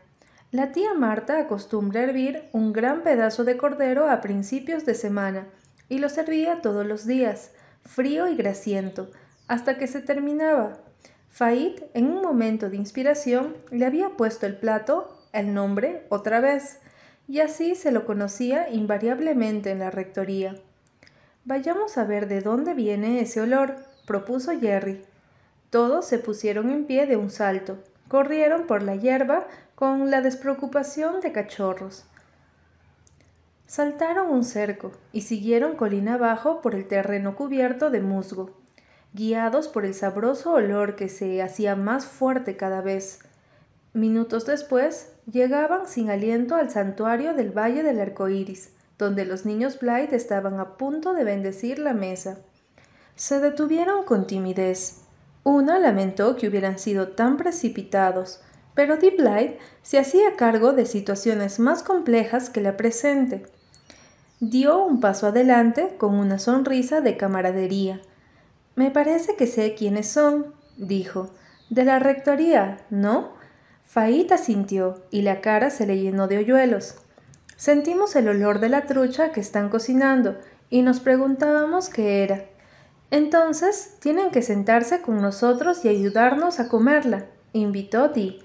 La 0.50 0.72
tía 0.72 0.94
Marta 0.94 1.38
acostumbra 1.38 2.02
hervir 2.02 2.48
un 2.52 2.72
gran 2.72 3.02
pedazo 3.02 3.44
de 3.44 3.56
cordero 3.56 4.10
a 4.10 4.20
principios 4.20 4.84
de 4.84 4.94
semana, 4.94 5.46
y 5.90 5.98
lo 5.98 6.08
servía 6.08 6.62
todos 6.62 6.86
los 6.86 7.06
días, 7.06 7.50
frío 7.84 8.28
y 8.28 8.36
grasiento, 8.36 9.10
hasta 9.48 9.76
que 9.76 9.86
se 9.86 10.00
terminaba. 10.00 10.78
Fait, 11.28 11.90
en 11.92 12.06
un 12.06 12.22
momento 12.22 12.70
de 12.70 12.76
inspiración, 12.76 13.56
le 13.70 13.84
había 13.84 14.10
puesto 14.10 14.46
el 14.46 14.56
plato 14.56 15.18
el 15.32 15.52
nombre 15.52 16.06
otra 16.08 16.40
vez, 16.40 16.78
y 17.28 17.40
así 17.40 17.74
se 17.74 17.92
lo 17.92 18.06
conocía 18.06 18.70
invariablemente 18.70 19.70
en 19.70 19.80
la 19.80 19.90
rectoría. 19.90 20.56
Vayamos 21.44 21.98
a 21.98 22.04
ver 22.04 22.28
de 22.28 22.40
dónde 22.40 22.74
viene 22.74 23.20
ese 23.20 23.40
olor, 23.40 23.76
propuso 24.06 24.58
Jerry. 24.58 25.04
Todos 25.70 26.06
se 26.06 26.18
pusieron 26.18 26.70
en 26.70 26.84
pie 26.84 27.06
de 27.06 27.16
un 27.16 27.30
salto, 27.30 27.78
corrieron 28.08 28.66
por 28.66 28.82
la 28.82 28.96
hierba 28.96 29.46
con 29.74 30.10
la 30.10 30.20
despreocupación 30.20 31.20
de 31.20 31.32
cachorros. 31.32 32.04
Saltaron 33.70 34.32
un 34.32 34.42
cerco 34.42 34.90
y 35.12 35.20
siguieron 35.20 35.76
colina 35.76 36.14
abajo 36.14 36.60
por 36.60 36.74
el 36.74 36.88
terreno 36.88 37.36
cubierto 37.36 37.90
de 37.90 38.00
musgo 38.00 38.50
guiados 39.12 39.68
por 39.68 39.84
el 39.84 39.94
sabroso 39.94 40.52
olor 40.52 40.96
que 40.96 41.08
se 41.08 41.40
hacía 41.40 41.76
más 41.76 42.04
fuerte 42.04 42.56
cada 42.56 42.80
vez. 42.80 43.20
Minutos 43.92 44.46
después, 44.46 45.12
llegaban 45.30 45.86
sin 45.86 46.10
aliento 46.10 46.54
al 46.54 46.70
santuario 46.70 47.34
del 47.34 47.56
Valle 47.56 47.82
del 47.82 48.00
Arco 48.00 48.28
Iris, 48.28 48.72
donde 48.98 49.24
los 49.24 49.46
niños 49.46 49.78
Blythe 49.80 50.14
estaban 50.14 50.60
a 50.60 50.76
punto 50.76 51.12
de 51.12 51.24
bendecir 51.24 51.78
la 51.78 51.92
mesa. 51.92 52.38
Se 53.16 53.40
detuvieron 53.40 54.04
con 54.04 54.26
timidez. 54.26 55.02
Una 55.42 55.78
lamentó 55.78 56.36
que 56.36 56.48
hubieran 56.48 56.78
sido 56.78 57.08
tan 57.08 57.36
precipitados, 57.36 58.42
pero 58.74 58.96
Dee 58.96 59.16
Blythe 59.16 59.58
se 59.82 59.98
hacía 59.98 60.36
cargo 60.36 60.72
de 60.72 60.86
situaciones 60.86 61.58
más 61.58 61.82
complejas 61.82 62.50
que 62.50 62.60
la 62.60 62.76
presente. 62.76 63.42
Dio 64.40 64.84
un 64.84 65.00
paso 65.00 65.28
adelante 65.28 65.94
con 65.98 66.14
una 66.14 66.38
sonrisa 66.38 67.00
de 67.00 67.16
camaradería 67.16 68.00
me 68.80 68.90
parece 68.90 69.36
que 69.36 69.46
sé 69.46 69.74
quiénes 69.74 70.08
son, 70.08 70.54
dijo. 70.78 71.28
De 71.68 71.84
la 71.84 71.98
rectoría, 71.98 72.78
¿no? 72.88 73.32
Faíta 73.84 74.38
sintió 74.38 75.02
y 75.10 75.20
la 75.20 75.42
cara 75.42 75.68
se 75.68 75.86
le 75.86 75.98
llenó 75.98 76.28
de 76.28 76.38
hoyuelos. 76.38 76.94
Sentimos 77.56 78.16
el 78.16 78.28
olor 78.28 78.58
de 78.58 78.70
la 78.70 78.86
trucha 78.86 79.32
que 79.32 79.40
están 79.40 79.68
cocinando 79.68 80.38
y 80.70 80.80
nos 80.80 81.00
preguntábamos 81.00 81.90
qué 81.90 82.22
era. 82.22 82.46
Entonces 83.10 83.96
tienen 84.00 84.30
que 84.30 84.40
sentarse 84.40 85.02
con 85.02 85.20
nosotros 85.20 85.84
y 85.84 85.88
ayudarnos 85.88 86.58
a 86.58 86.68
comerla, 86.68 87.26
invitó 87.52 88.08
Dee. 88.08 88.38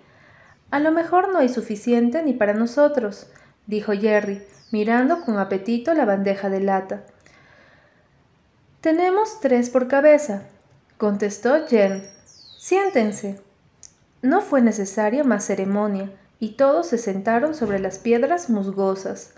A 0.70 0.80
lo 0.80 0.92
mejor 0.92 1.32
no 1.32 1.40
hay 1.40 1.48
suficiente 1.50 2.24
ni 2.24 2.34
para 2.34 2.54
nosotros, 2.54 3.28
dijo 3.68 3.94
Jerry, 3.94 4.46
mirando 4.72 5.22
con 5.22 5.38
apetito 5.38 5.94
la 5.94 6.06
bandeja 6.06 6.50
de 6.50 6.60
lata. 6.60 7.04
Tenemos 8.82 9.40
tres 9.40 9.70
por 9.70 9.88
cabeza, 9.88 10.44
contestó 10.98 11.66
Jen. 11.68 12.04
Siéntense. 12.58 13.40
No 14.22 14.42
fue 14.42 14.62
necesaria 14.62 15.24
más 15.24 15.46
ceremonia, 15.46 16.12
y 16.40 16.54
todos 16.54 16.88
se 16.88 16.98
sentaron 16.98 17.56
sobre 17.56 17.80
las 17.80 18.00
piedras 18.00 18.50
musgosas. 18.50 19.34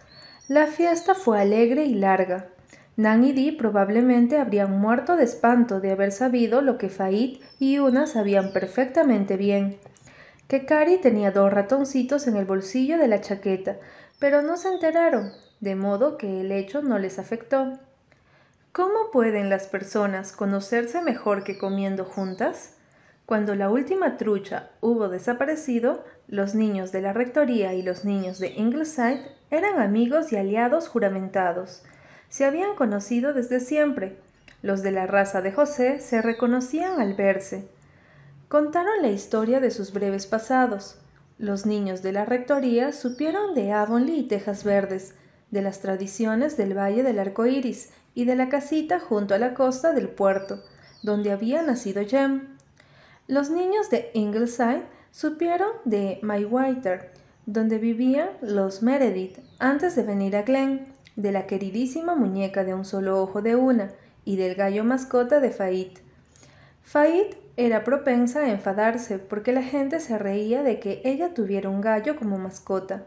La 0.48 0.68
fiesta 0.68 1.14
fue 1.14 1.42
alegre 1.42 1.86
y 1.86 1.96
larga. 1.96 2.48
Nan 2.96 3.24
y 3.24 3.32
Dee 3.32 3.52
probablemente 3.52 4.38
habrían 4.38 4.80
muerto 4.80 5.18
de 5.18 5.24
espanto 5.24 5.80
de 5.80 5.92
haber 5.92 6.12
sabido 6.12 6.62
lo 6.62 6.78
que 6.78 6.90
Fait 6.90 7.40
y 7.60 7.80
Una 7.80 8.08
sabían 8.08 8.52
perfectamente 8.54 9.38
bien. 9.38 9.78
Que 10.48 10.66
Cari 10.66 10.98
tenía 10.98 11.32
dos 11.32 11.54
ratoncitos 11.54 12.28
en 12.28 12.38
el 12.38 12.46
bolsillo 12.46 12.98
de 12.98 13.08
la 13.08 13.22
chaqueta, 13.22 13.78
pero 14.20 14.42
no 14.42 14.58
se 14.58 14.70
enteraron, 14.70 15.32
de 15.60 15.76
modo 15.76 16.18
que 16.18 16.42
el 16.42 16.52
hecho 16.52 16.82
no 16.82 17.00
les 17.00 17.20
afectó. 17.20 17.80
¿Cómo 18.72 19.12
pueden 19.12 19.50
las 19.50 19.68
personas 19.68 20.32
conocerse 20.32 21.02
mejor 21.02 21.44
que 21.44 21.58
comiendo 21.58 22.06
juntas? 22.06 22.74
Cuando 23.26 23.56
la 23.56 23.70
última 23.70 24.18
trucha 24.18 24.70
hubo 24.82 25.10
desaparecido, 25.10 26.06
los 26.28 26.56
niños 26.56 26.92
de 26.92 27.02
la 27.02 27.14
rectoría 27.14 27.74
y 27.74 27.82
los 27.82 28.06
niños 28.06 28.40
de 28.40 28.50
Ingleside 28.50 29.22
eran 29.52 29.82
amigos 29.82 30.32
y 30.32 30.38
aliados 30.38 30.88
juramentados. 30.88 31.84
Se 32.30 32.46
habían 32.46 32.76
conocido 32.76 33.34
desde 33.34 33.60
siempre. 33.60 34.18
Los 34.62 34.82
de 34.82 34.92
la 34.92 35.08
raza 35.08 35.42
de 35.42 35.52
José 35.52 36.00
se 36.00 36.22
reconocían 36.22 37.00
al 37.02 37.16
verse. 37.16 37.68
Contaron 38.48 39.02
la 39.02 39.10
historia 39.10 39.60
de 39.60 39.72
sus 39.72 39.92
breves 39.92 40.26
pasados. 40.26 40.98
Los 41.40 41.68
niños 41.68 42.02
de 42.02 42.14
la 42.14 42.26
rectoría 42.26 42.92
supieron 42.92 43.54
de 43.54 43.72
Avonlea 43.72 44.16
y 44.16 44.24
Tejas 44.24 44.64
Verdes, 44.64 45.14
de 45.52 45.62
las 45.62 45.80
tradiciones 45.82 46.58
del 46.58 46.76
Valle 46.76 47.04
del 47.04 47.20
Arco 47.20 47.46
Iris 47.46 47.92
y 48.16 48.26
de 48.26 48.36
la 48.36 48.50
casita 48.50 49.00
junto 49.00 49.36
a 49.36 49.38
la 49.38 49.54
costa 49.54 49.94
del 49.94 50.10
puerto, 50.10 50.64
donde 51.04 51.32
había 51.32 51.62
nacido 51.62 52.04
Jem. 52.04 52.58
Los 53.28 53.52
niños 53.52 53.90
de 53.92 54.10
Ingleside 54.14 54.84
supieron 55.12 55.70
de 55.86 56.20
Whiter, 56.50 57.12
donde 57.46 57.78
vivían 57.78 58.30
los 58.42 58.82
Meredith 58.82 59.38
antes 59.60 59.96
de 59.96 60.04
venir 60.04 60.36
a 60.36 60.42
Glen, 60.42 60.88
de 61.16 61.32
la 61.32 61.46
queridísima 61.46 62.16
muñeca 62.16 62.64
de 62.64 62.74
un 62.74 62.84
solo 62.84 63.22
ojo 63.22 63.42
de 63.42 63.56
una 63.56 63.92
y 64.26 64.38
del 64.38 64.56
gallo 64.56 64.84
mascota 64.84 65.40
de 65.40 65.52
Fait. 65.52 66.02
Fait 66.82 67.38
era 67.58 67.84
propensa 67.84 68.42
a 68.42 68.50
enfadarse 68.50 69.18
porque 69.18 69.52
la 69.52 69.64
gente 69.64 70.00
se 70.00 70.20
reía 70.20 70.62
de 70.62 70.80
que 70.80 71.02
ella 71.04 71.34
tuviera 71.34 71.70
un 71.70 71.82
gallo 71.82 72.16
como 72.16 72.38
mascota. 72.38 73.06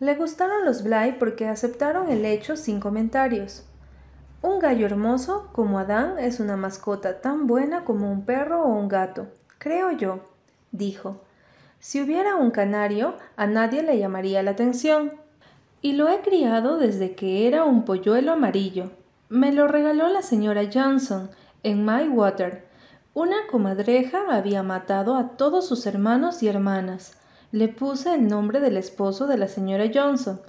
Le 0.00 0.16
gustaron 0.16 0.64
los 0.64 0.82
Bly 0.82 1.16
porque 1.20 1.46
aceptaron 1.46 2.10
el 2.10 2.24
hecho 2.24 2.56
sin 2.56 2.80
comentarios. 2.80 3.64
Un 4.42 4.58
gallo 4.58 4.86
hermoso 4.86 5.50
como 5.52 5.78
Adán 5.78 6.18
es 6.18 6.40
una 6.40 6.56
mascota 6.56 7.20
tan 7.20 7.46
buena 7.46 7.84
como 7.84 8.10
un 8.10 8.24
perro 8.24 8.64
o 8.64 8.68
un 8.68 8.88
gato, 8.88 9.28
creo 9.58 9.92
yo, 9.92 10.20
dijo. 10.72 11.20
Si 11.78 12.02
hubiera 12.02 12.36
un 12.36 12.50
canario, 12.50 13.14
a 13.36 13.46
nadie 13.46 13.82
le 13.82 13.98
llamaría 13.98 14.42
la 14.42 14.50
atención. 14.50 15.12
Y 15.80 15.92
lo 15.92 16.08
he 16.08 16.22
criado 16.22 16.76
desde 16.76 17.14
que 17.14 17.46
era 17.46 17.64
un 17.64 17.84
polluelo 17.84 18.32
amarillo. 18.32 18.90
Me 19.28 19.52
lo 19.52 19.68
regaló 19.68 20.08
la 20.08 20.22
señora 20.22 20.62
Johnson 20.72 21.30
en 21.62 21.84
My 21.84 22.08
Water. 22.08 22.69
Una 23.14 23.46
comadreja 23.50 24.22
había 24.30 24.62
matado 24.62 25.16
a 25.16 25.36
todos 25.36 25.66
sus 25.66 25.86
hermanos 25.86 26.42
y 26.42 26.48
hermanas. 26.48 27.18
Le 27.52 27.68
puse 27.68 28.14
el 28.14 28.28
nombre 28.28 28.60
del 28.60 28.76
esposo 28.76 29.26
de 29.26 29.38
la 29.38 29.48
señora 29.48 29.90
Johnson. 29.92 30.40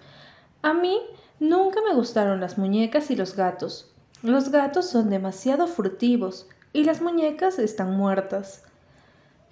A 0.62 0.74
mí 0.74 1.00
Nunca 1.42 1.80
me 1.82 1.96
gustaron 1.96 2.40
las 2.40 2.60
muñecas 2.60 3.10
y 3.10 3.16
los 3.16 3.36
gatos. 3.36 3.92
Los 4.22 4.52
gatos 4.52 4.88
son 4.88 5.10
demasiado 5.10 5.66
furtivos 5.66 6.48
y 6.72 6.84
las 6.84 7.02
muñecas 7.02 7.58
están 7.58 7.98
muertas. 7.98 8.64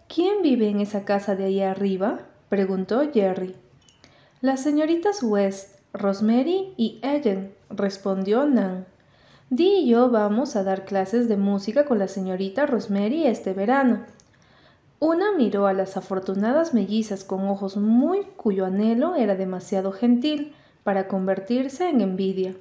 ¿Quién 0.07 0.43
vive 0.43 0.69
en 0.69 0.81
esa 0.81 1.03
casa 1.03 1.35
de 1.35 1.45
ahí 1.45 1.61
arriba? 1.61 2.19
preguntó 2.47 3.01
Jerry. 3.11 3.55
Las 4.39 4.61
señoritas 4.61 5.23
West, 5.23 5.79
Rosemary 5.91 6.75
y 6.77 6.99
Ellen, 7.01 7.55
respondió 7.71 8.45
Nan. 8.45 8.85
Dee 9.51 9.79
y 9.79 9.87
yo 9.87 10.11
vamos 10.11 10.55
a 10.55 10.63
dar 10.63 10.85
clases 10.85 11.27
de 11.27 11.35
música 11.35 11.85
con 11.85 11.97
la 11.97 12.07
señorita 12.07 12.67
Rosemary 12.67 13.25
este 13.25 13.53
verano. 13.53 14.05
Una 14.99 15.31
miró 15.31 15.65
a 15.65 15.73
las 15.73 15.97
afortunadas 15.97 16.75
mellizas 16.75 17.23
con 17.23 17.47
ojos 17.47 17.75
muy 17.75 18.25
cuyo 18.37 18.67
anhelo 18.67 19.15
era 19.15 19.35
demasiado 19.35 19.91
gentil 19.91 20.53
para 20.83 21.07
convertirse 21.07 21.89
en 21.89 22.01
envidia. 22.01 22.53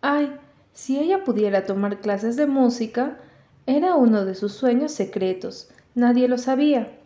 Ay, 0.00 0.32
si 0.72 0.98
ella 0.98 1.22
pudiera 1.22 1.66
tomar 1.66 2.00
clases 2.00 2.36
de 2.36 2.46
música, 2.46 3.18
era 3.66 3.94
uno 3.94 4.24
de 4.24 4.34
sus 4.34 4.54
sueños 4.54 4.92
secretos. 4.92 5.68
Nadie 5.94 6.28
lo 6.28 6.38
sabía. 6.38 6.96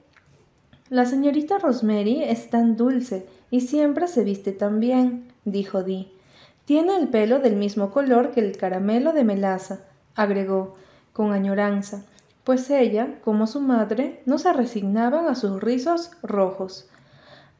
La 0.88 1.04
señorita 1.04 1.58
Rosemary 1.58 2.22
es 2.22 2.48
tan 2.48 2.76
dulce 2.76 3.26
y 3.50 3.62
siempre 3.62 4.06
se 4.06 4.22
viste 4.22 4.52
tan 4.52 4.78
bien, 4.78 5.32
dijo 5.44 5.82
Dee. 5.82 6.13
Tiene 6.64 6.96
el 6.96 7.08
pelo 7.08 7.40
del 7.40 7.56
mismo 7.56 7.90
color 7.90 8.30
que 8.30 8.40
el 8.40 8.56
caramelo 8.56 9.12
de 9.12 9.24
melaza, 9.24 9.80
agregó, 10.14 10.76
con 11.12 11.32
añoranza, 11.32 12.04
pues 12.44 12.68
ella, 12.70 13.18
como 13.24 13.46
su 13.46 13.60
madre, 13.60 14.22
no 14.26 14.38
se 14.38 14.52
resignaban 14.52 15.26
a 15.26 15.34
sus 15.34 15.62
rizos 15.62 16.10
rojos. 16.22 16.88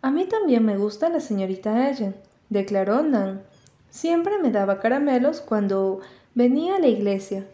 A 0.03 0.11
mí 0.11 0.27
también 0.27 0.65
me 0.65 0.77
gusta 0.77 1.09
la 1.09 1.21
señorita 1.21 1.89
Ellen, 1.89 2.15
declaró 2.51 3.03
Nan. 3.03 3.43
Siempre 3.89 4.39
me 4.39 4.51
daba 4.51 4.81
caramelos 4.81 5.41
cuando 5.41 6.01
venía 6.35 6.77
a 6.77 6.81
la 6.81 6.89
iglesia. 6.89 7.47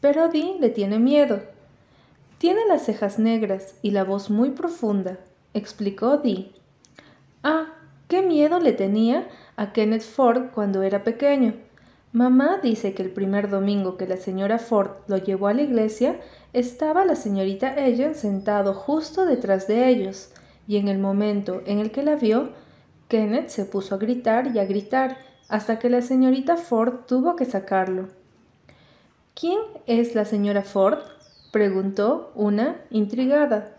Pero 0.00 0.28
Dee 0.28 0.56
le 0.58 0.70
tiene 0.70 0.98
miedo. 0.98 1.42
Tiene 2.38 2.60
las 2.66 2.86
cejas 2.86 3.18
negras 3.18 3.74
y 3.82 3.90
la 3.90 4.04
voz 4.04 4.30
muy 4.30 4.50
profunda, 4.50 5.18
explicó 5.52 6.16
Dee. 6.16 6.52
Ah, 7.42 7.66
qué 8.08 8.22
miedo 8.22 8.58
le 8.58 8.72
tenía 8.72 9.28
a 9.62 9.72
Kenneth 9.72 10.02
Ford 10.02 10.50
cuando 10.52 10.82
era 10.82 11.04
pequeño. 11.04 11.54
Mamá 12.12 12.58
dice 12.60 12.94
que 12.94 13.02
el 13.04 13.12
primer 13.12 13.48
domingo 13.48 13.96
que 13.96 14.08
la 14.08 14.16
señora 14.16 14.58
Ford 14.58 14.90
lo 15.06 15.18
llevó 15.18 15.46
a 15.46 15.54
la 15.54 15.62
iglesia, 15.62 16.20
estaba 16.52 17.04
la 17.04 17.14
señorita 17.14 17.76
Ellen 17.76 18.16
sentado 18.16 18.74
justo 18.74 19.24
detrás 19.24 19.68
de 19.68 19.88
ellos, 19.88 20.30
y 20.66 20.78
en 20.78 20.88
el 20.88 20.98
momento 20.98 21.62
en 21.64 21.78
el 21.78 21.92
que 21.92 22.02
la 22.02 22.16
vio, 22.16 22.50
Kenneth 23.06 23.50
se 23.50 23.64
puso 23.64 23.94
a 23.94 23.98
gritar 23.98 24.48
y 24.52 24.58
a 24.58 24.64
gritar 24.64 25.16
hasta 25.48 25.78
que 25.78 25.90
la 25.90 26.02
señorita 26.02 26.56
Ford 26.56 27.04
tuvo 27.06 27.36
que 27.36 27.44
sacarlo. 27.44 28.08
¿Quién 29.38 29.60
es 29.86 30.16
la 30.16 30.24
señora 30.24 30.62
Ford? 30.62 30.98
preguntó 31.52 32.32
una, 32.34 32.80
intrigada. 32.90 33.76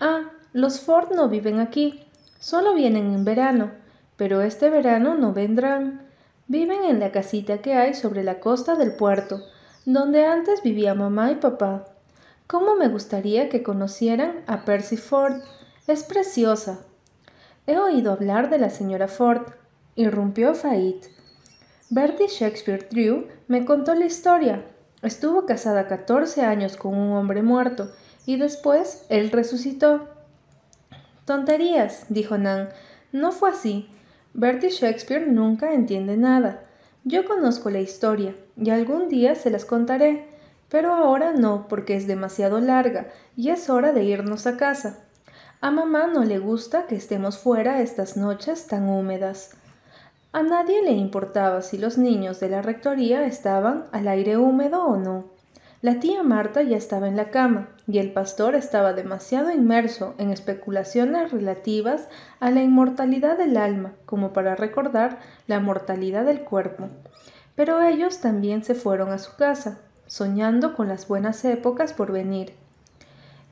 Ah, 0.00 0.32
los 0.52 0.80
Ford 0.80 1.12
no 1.14 1.30
viven 1.30 1.60
aquí, 1.60 2.04
solo 2.38 2.74
vienen 2.74 3.14
en 3.14 3.24
verano, 3.24 3.70
pero 4.18 4.42
este 4.42 4.68
verano 4.68 5.14
no 5.14 5.32
vendrán. 5.32 6.02
Viven 6.48 6.84
en 6.84 7.00
la 7.00 7.12
casita 7.12 7.58
que 7.58 7.74
hay 7.74 7.94
sobre 7.94 8.24
la 8.24 8.40
costa 8.40 8.74
del 8.74 8.92
puerto, 8.92 9.40
donde 9.86 10.26
antes 10.26 10.62
vivía 10.62 10.94
mamá 10.94 11.30
y 11.30 11.36
papá. 11.36 11.86
¿Cómo 12.46 12.74
me 12.74 12.88
gustaría 12.88 13.48
que 13.48 13.62
conocieran 13.62 14.42
a 14.46 14.64
Percy 14.64 14.96
Ford? 14.96 15.40
Es 15.86 16.02
preciosa. 16.02 16.80
He 17.66 17.78
oído 17.78 18.12
hablar 18.12 18.50
de 18.50 18.58
la 18.58 18.70
señora 18.70 19.08
Ford, 19.08 19.42
irrumpió 19.94 20.54
Fait. 20.54 21.06
Bertie 21.90 22.28
Shakespeare 22.28 22.88
Drew 22.90 23.28
me 23.46 23.64
contó 23.64 23.94
la 23.94 24.06
historia. 24.06 24.64
Estuvo 25.02 25.46
casada 25.46 25.86
14 25.86 26.42
años 26.42 26.76
con 26.76 26.94
un 26.94 27.12
hombre 27.12 27.42
muerto 27.42 27.92
y 28.26 28.36
después 28.36 29.06
él 29.10 29.30
resucitó. 29.30 30.08
Tonterías, 31.24 32.06
dijo 32.08 32.36
Nan. 32.36 32.70
No 33.12 33.30
fue 33.30 33.50
así. 33.50 33.88
Bertie 34.34 34.70
Shakespeare 34.70 35.26
nunca 35.26 35.72
entiende 35.72 36.16
nada. 36.16 36.64
Yo 37.04 37.24
conozco 37.24 37.70
la 37.70 37.80
historia 37.80 38.34
y 38.56 38.70
algún 38.70 39.08
día 39.08 39.34
se 39.34 39.50
las 39.50 39.64
contaré, 39.64 40.28
pero 40.68 40.94
ahora 40.94 41.32
no 41.32 41.66
porque 41.68 41.96
es 41.96 42.06
demasiado 42.06 42.60
larga 42.60 43.08
y 43.36 43.50
es 43.50 43.70
hora 43.70 43.92
de 43.92 44.04
irnos 44.04 44.46
a 44.46 44.56
casa. 44.56 44.98
A 45.60 45.70
mamá 45.70 46.06
no 46.06 46.24
le 46.24 46.38
gusta 46.38 46.86
que 46.86 46.94
estemos 46.94 47.38
fuera 47.38 47.80
estas 47.80 48.16
noches 48.16 48.66
tan 48.66 48.88
húmedas. 48.88 49.56
A 50.32 50.42
nadie 50.42 50.82
le 50.82 50.92
importaba 50.92 51.62
si 51.62 51.78
los 51.78 51.96
niños 51.96 52.38
de 52.38 52.50
la 52.50 52.62
rectoría 52.62 53.26
estaban 53.26 53.86
al 53.92 54.06
aire 54.08 54.36
húmedo 54.36 54.84
o 54.84 54.96
no. 54.96 55.24
La 55.80 56.00
tía 56.00 56.22
Marta 56.22 56.62
ya 56.62 56.76
estaba 56.76 57.08
en 57.08 57.16
la 57.16 57.30
cama 57.30 57.68
y 57.90 57.98
el 57.98 58.12
pastor 58.12 58.54
estaba 58.54 58.92
demasiado 58.92 59.50
inmerso 59.50 60.14
en 60.18 60.30
especulaciones 60.30 61.32
relativas 61.32 62.06
a 62.38 62.50
la 62.50 62.62
inmortalidad 62.62 63.38
del 63.38 63.56
alma 63.56 63.94
como 64.04 64.34
para 64.34 64.54
recordar 64.54 65.18
la 65.46 65.58
mortalidad 65.58 66.26
del 66.26 66.42
cuerpo. 66.42 66.90
Pero 67.56 67.80
ellos 67.80 68.20
también 68.20 68.62
se 68.62 68.74
fueron 68.74 69.10
a 69.10 69.18
su 69.18 69.34
casa, 69.36 69.80
soñando 70.06 70.76
con 70.76 70.86
las 70.86 71.08
buenas 71.08 71.42
épocas 71.46 71.94
por 71.94 72.12
venir. 72.12 72.52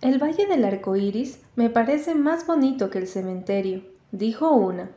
El 0.02 0.22
valle 0.22 0.46
del 0.46 0.66
arco 0.66 0.96
iris 0.96 1.40
me 1.56 1.70
parece 1.70 2.14
más 2.14 2.46
bonito 2.46 2.90
que 2.90 2.98
el 2.98 3.08
cementerio, 3.08 3.84
dijo 4.12 4.50
una, 4.50 4.90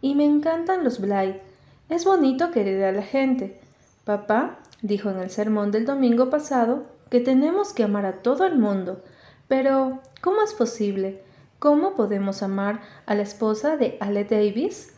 y 0.00 0.14
me 0.14 0.24
encantan 0.24 0.84
los 0.84 1.00
Blythe. 1.00 1.42
Es 1.88 2.04
bonito 2.04 2.52
querer 2.52 2.84
a 2.84 2.92
la 2.92 3.02
gente. 3.02 3.60
Papá 4.04 4.60
dijo 4.82 5.10
en 5.10 5.18
el 5.18 5.30
sermón 5.30 5.72
del 5.72 5.84
domingo 5.84 6.30
pasado 6.30 6.93
que 7.14 7.20
tenemos 7.20 7.72
que 7.72 7.84
amar 7.84 8.06
a 8.06 8.22
todo 8.22 8.44
el 8.44 8.58
mundo. 8.58 9.04
Pero, 9.46 10.00
¿cómo 10.20 10.42
es 10.42 10.52
posible? 10.52 11.22
¿Cómo 11.60 11.94
podemos 11.94 12.42
amar 12.42 12.80
a 13.06 13.14
la 13.14 13.22
esposa 13.22 13.76
de 13.76 13.96
Ale 14.00 14.24
Davis? 14.24 14.94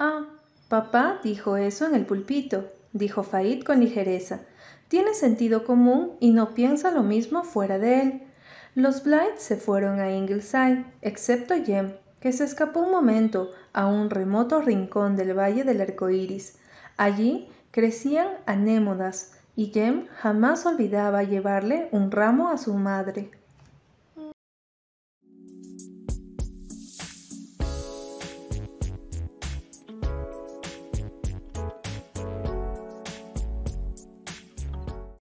Ah, 0.00 0.24
papá 0.68 1.20
dijo 1.22 1.56
eso 1.56 1.86
en 1.86 1.94
el 1.94 2.06
pulpito, 2.06 2.72
dijo 2.92 3.22
Faid 3.22 3.62
con 3.62 3.78
ligereza. 3.78 4.40
Tiene 4.88 5.14
sentido 5.14 5.64
común 5.64 6.16
y 6.18 6.32
no 6.32 6.54
piensa 6.54 6.90
lo 6.90 7.04
mismo 7.04 7.44
fuera 7.44 7.78
de 7.78 8.02
él. 8.02 8.22
Los 8.74 9.04
Blythe 9.04 9.38
se 9.38 9.54
fueron 9.54 10.00
a 10.00 10.10
Ingleside, 10.10 10.84
excepto 11.02 11.54
Jem, 11.64 11.92
que 12.18 12.32
se 12.32 12.42
escapó 12.42 12.80
un 12.80 12.90
momento 12.90 13.52
a 13.72 13.86
un 13.86 14.10
remoto 14.10 14.60
rincón 14.60 15.14
del 15.14 15.38
valle 15.38 15.62
del 15.62 15.82
arco 15.82 16.10
iris. 16.10 16.58
Allí 16.96 17.48
crecían 17.70 18.26
anémonas 18.44 19.34
y 19.56 19.72
Jem 19.72 20.06
jamás 20.08 20.66
olvidaba 20.66 21.22
llevarle 21.22 21.88
un 21.92 22.10
ramo 22.10 22.48
a 22.48 22.58
su 22.58 22.74
madre. 22.74 23.30